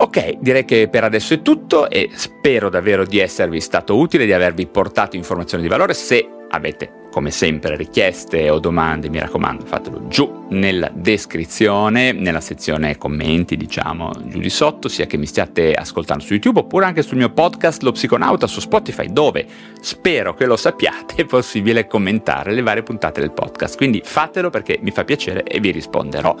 Ok, 0.00 0.36
direi 0.38 0.64
che 0.64 0.88
per 0.88 1.02
adesso 1.02 1.34
è 1.34 1.42
tutto 1.42 1.90
e 1.90 2.10
spero 2.14 2.68
davvero 2.68 3.04
di 3.04 3.18
esservi 3.18 3.60
stato 3.60 3.96
utile, 3.96 4.26
di 4.26 4.32
avervi 4.32 4.66
portato 4.68 5.16
informazioni 5.16 5.64
di 5.64 5.68
valore. 5.68 5.92
Se 5.92 6.24
avete 6.50 7.06
come 7.10 7.32
sempre 7.32 7.74
richieste 7.74 8.48
o 8.48 8.60
domande, 8.60 9.08
mi 9.08 9.18
raccomando, 9.18 9.64
fatelo 9.64 10.06
giù 10.06 10.46
nella 10.50 10.88
descrizione, 10.94 12.12
nella 12.12 12.40
sezione 12.40 12.96
commenti, 12.96 13.56
diciamo, 13.56 14.12
giù 14.26 14.38
di 14.38 14.50
sotto, 14.50 14.86
sia 14.86 15.06
che 15.06 15.16
mi 15.16 15.26
stiate 15.26 15.72
ascoltando 15.72 16.22
su 16.22 16.32
YouTube 16.32 16.60
oppure 16.60 16.84
anche 16.84 17.02
sul 17.02 17.16
mio 17.16 17.30
podcast 17.30 17.82
Lo 17.82 17.90
Psiconauta 17.90 18.46
su 18.46 18.60
Spotify, 18.60 19.12
dove 19.12 19.46
spero 19.80 20.32
che 20.32 20.46
lo 20.46 20.56
sappiate, 20.56 21.22
è 21.22 21.24
possibile 21.24 21.88
commentare 21.88 22.52
le 22.52 22.62
varie 22.62 22.84
puntate 22.84 23.20
del 23.20 23.32
podcast. 23.32 23.76
Quindi 23.76 24.00
fatelo 24.04 24.48
perché 24.48 24.78
mi 24.80 24.92
fa 24.92 25.02
piacere 25.02 25.42
e 25.42 25.58
vi 25.58 25.72
risponderò. 25.72 26.36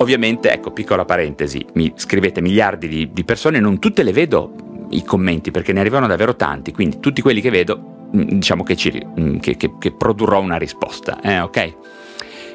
Ovviamente, 0.00 0.50
ecco, 0.50 0.70
piccola 0.70 1.04
parentesi, 1.04 1.64
mi 1.74 1.92
scrivete 1.94 2.40
miliardi 2.40 2.88
di, 2.88 3.10
di 3.12 3.22
persone, 3.22 3.60
non 3.60 3.78
tutte 3.78 4.02
le 4.02 4.12
vedo 4.12 4.86
i 4.90 5.04
commenti 5.04 5.50
perché 5.50 5.74
ne 5.74 5.80
arrivano 5.80 6.06
davvero 6.06 6.36
tanti, 6.36 6.72
quindi 6.72 7.00
tutti 7.00 7.20
quelli 7.20 7.42
che 7.42 7.50
vedo, 7.50 8.08
mm, 8.16 8.22
diciamo 8.22 8.62
che, 8.62 8.76
ci, 8.76 9.06
mm, 9.20 9.38
che, 9.38 9.56
che, 9.58 9.72
che 9.78 9.92
produrrò 9.92 10.40
una 10.40 10.56
risposta, 10.56 11.20
eh, 11.20 11.40
ok? 11.40 11.74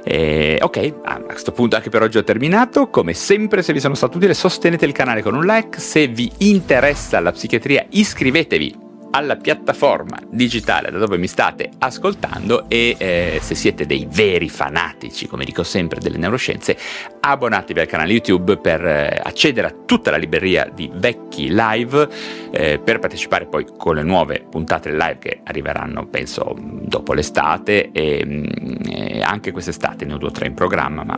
Eh, 0.08 0.58
ok, 0.60 0.94
a 1.04 1.20
questo 1.22 1.52
punto 1.52 1.76
anche 1.76 1.90
per 1.90 2.02
oggi 2.02 2.18
ho 2.18 2.24
terminato. 2.24 2.90
Come 2.90 3.14
sempre, 3.14 3.62
se 3.62 3.74
vi 3.74 3.80
sono 3.80 3.96
stato 3.96 4.18
utile, 4.18 4.34
sostenete 4.34 4.86
il 4.86 4.92
canale 4.92 5.22
con 5.22 5.36
un 5.36 5.46
like. 5.46 5.80
Se 5.80 6.08
vi 6.08 6.32
interessa 6.40 7.20
la 7.20 7.32
psichiatria, 7.32 7.86
iscrivetevi 7.90 8.85
alla 9.16 9.38
piattaforma 9.38 10.20
digitale 10.30 10.92
da 10.92 10.98
dove 10.98 11.18
mi 11.18 11.28
state 11.28 11.70
ascoltando 11.80 12.66
e 12.68 12.96
eh, 12.98 13.40
se 13.42 13.56
siete 13.56 13.86
dei 13.86 14.06
veri 14.12 14.50
fanatici, 14.50 15.28
come 15.28 15.46
dico 15.46 15.64
sempre, 15.64 16.02
delle 16.02 16.18
neuroscienze, 16.18 16.78
abbonatevi 17.22 17.80
al 17.80 17.88
canale 17.88 18.12
YouTube 18.12 18.58
per 18.58 18.86
eh, 18.86 19.22
accedere 19.24 19.68
a 19.68 19.76
tutta 19.86 20.12
la 20.12 20.18
libreria 20.18 20.70
di 20.74 20.92
vecchi 20.94 21.48
live, 21.48 22.10
eh, 22.52 22.78
per 22.80 23.00
partecipare 23.00 23.46
poi 23.46 23.66
con 23.78 23.96
le 23.96 24.04
nuove 24.04 24.46
puntate 24.50 24.92
live 24.92 25.18
che 25.20 25.40
arriveranno, 25.46 26.06
penso, 26.08 26.54
dopo 26.60 27.14
l'estate 27.14 27.92
e, 27.94 28.22
mm, 28.26 28.44
e 28.90 29.22
anche 29.22 29.54
quest'estate 29.54 30.04
ne 30.04 30.14
ho 30.14 30.18
due 30.18 30.28
o 30.28 30.32
tre 30.32 30.48
in 30.48 30.54
programma, 30.54 31.06
ma 31.06 31.18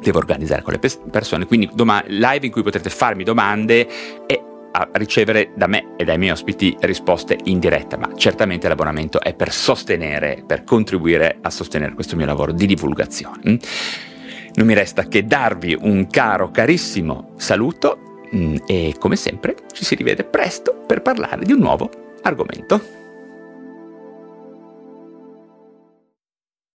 devo 0.00 0.18
organizzare 0.18 0.62
con 0.62 0.72
le 0.72 0.90
persone, 1.10 1.44
quindi 1.44 1.68
doma- 1.74 2.02
live 2.06 2.46
in 2.46 2.52
cui 2.52 2.62
potrete 2.62 2.88
farmi 2.88 3.22
domande 3.22 3.86
e 4.26 4.44
a 4.72 4.88
ricevere 4.94 5.52
da 5.54 5.66
me 5.66 5.94
e 5.96 6.04
dai 6.04 6.18
miei 6.18 6.32
ospiti 6.32 6.76
risposte 6.80 7.38
in 7.44 7.58
diretta, 7.58 7.96
ma 7.96 8.10
certamente 8.16 8.68
l'abbonamento 8.68 9.20
è 9.20 9.34
per 9.34 9.52
sostenere, 9.52 10.42
per 10.46 10.64
contribuire 10.64 11.38
a 11.40 11.50
sostenere 11.50 11.94
questo 11.94 12.16
mio 12.16 12.26
lavoro 12.26 12.52
di 12.52 12.66
divulgazione. 12.66 13.40
Mm? 13.48 13.56
Non 14.54 14.66
mi 14.66 14.74
resta 14.74 15.04
che 15.04 15.24
darvi 15.24 15.76
un 15.80 16.06
caro, 16.08 16.50
carissimo 16.50 17.32
saluto 17.36 18.20
mm, 18.34 18.56
e 18.66 18.94
come 18.98 19.16
sempre 19.16 19.54
ci 19.72 19.84
si 19.84 19.94
rivede 19.94 20.24
presto 20.24 20.82
per 20.86 21.02
parlare 21.02 21.44
di 21.44 21.52
un 21.52 21.58
nuovo 21.58 21.90
argomento. 22.22 23.01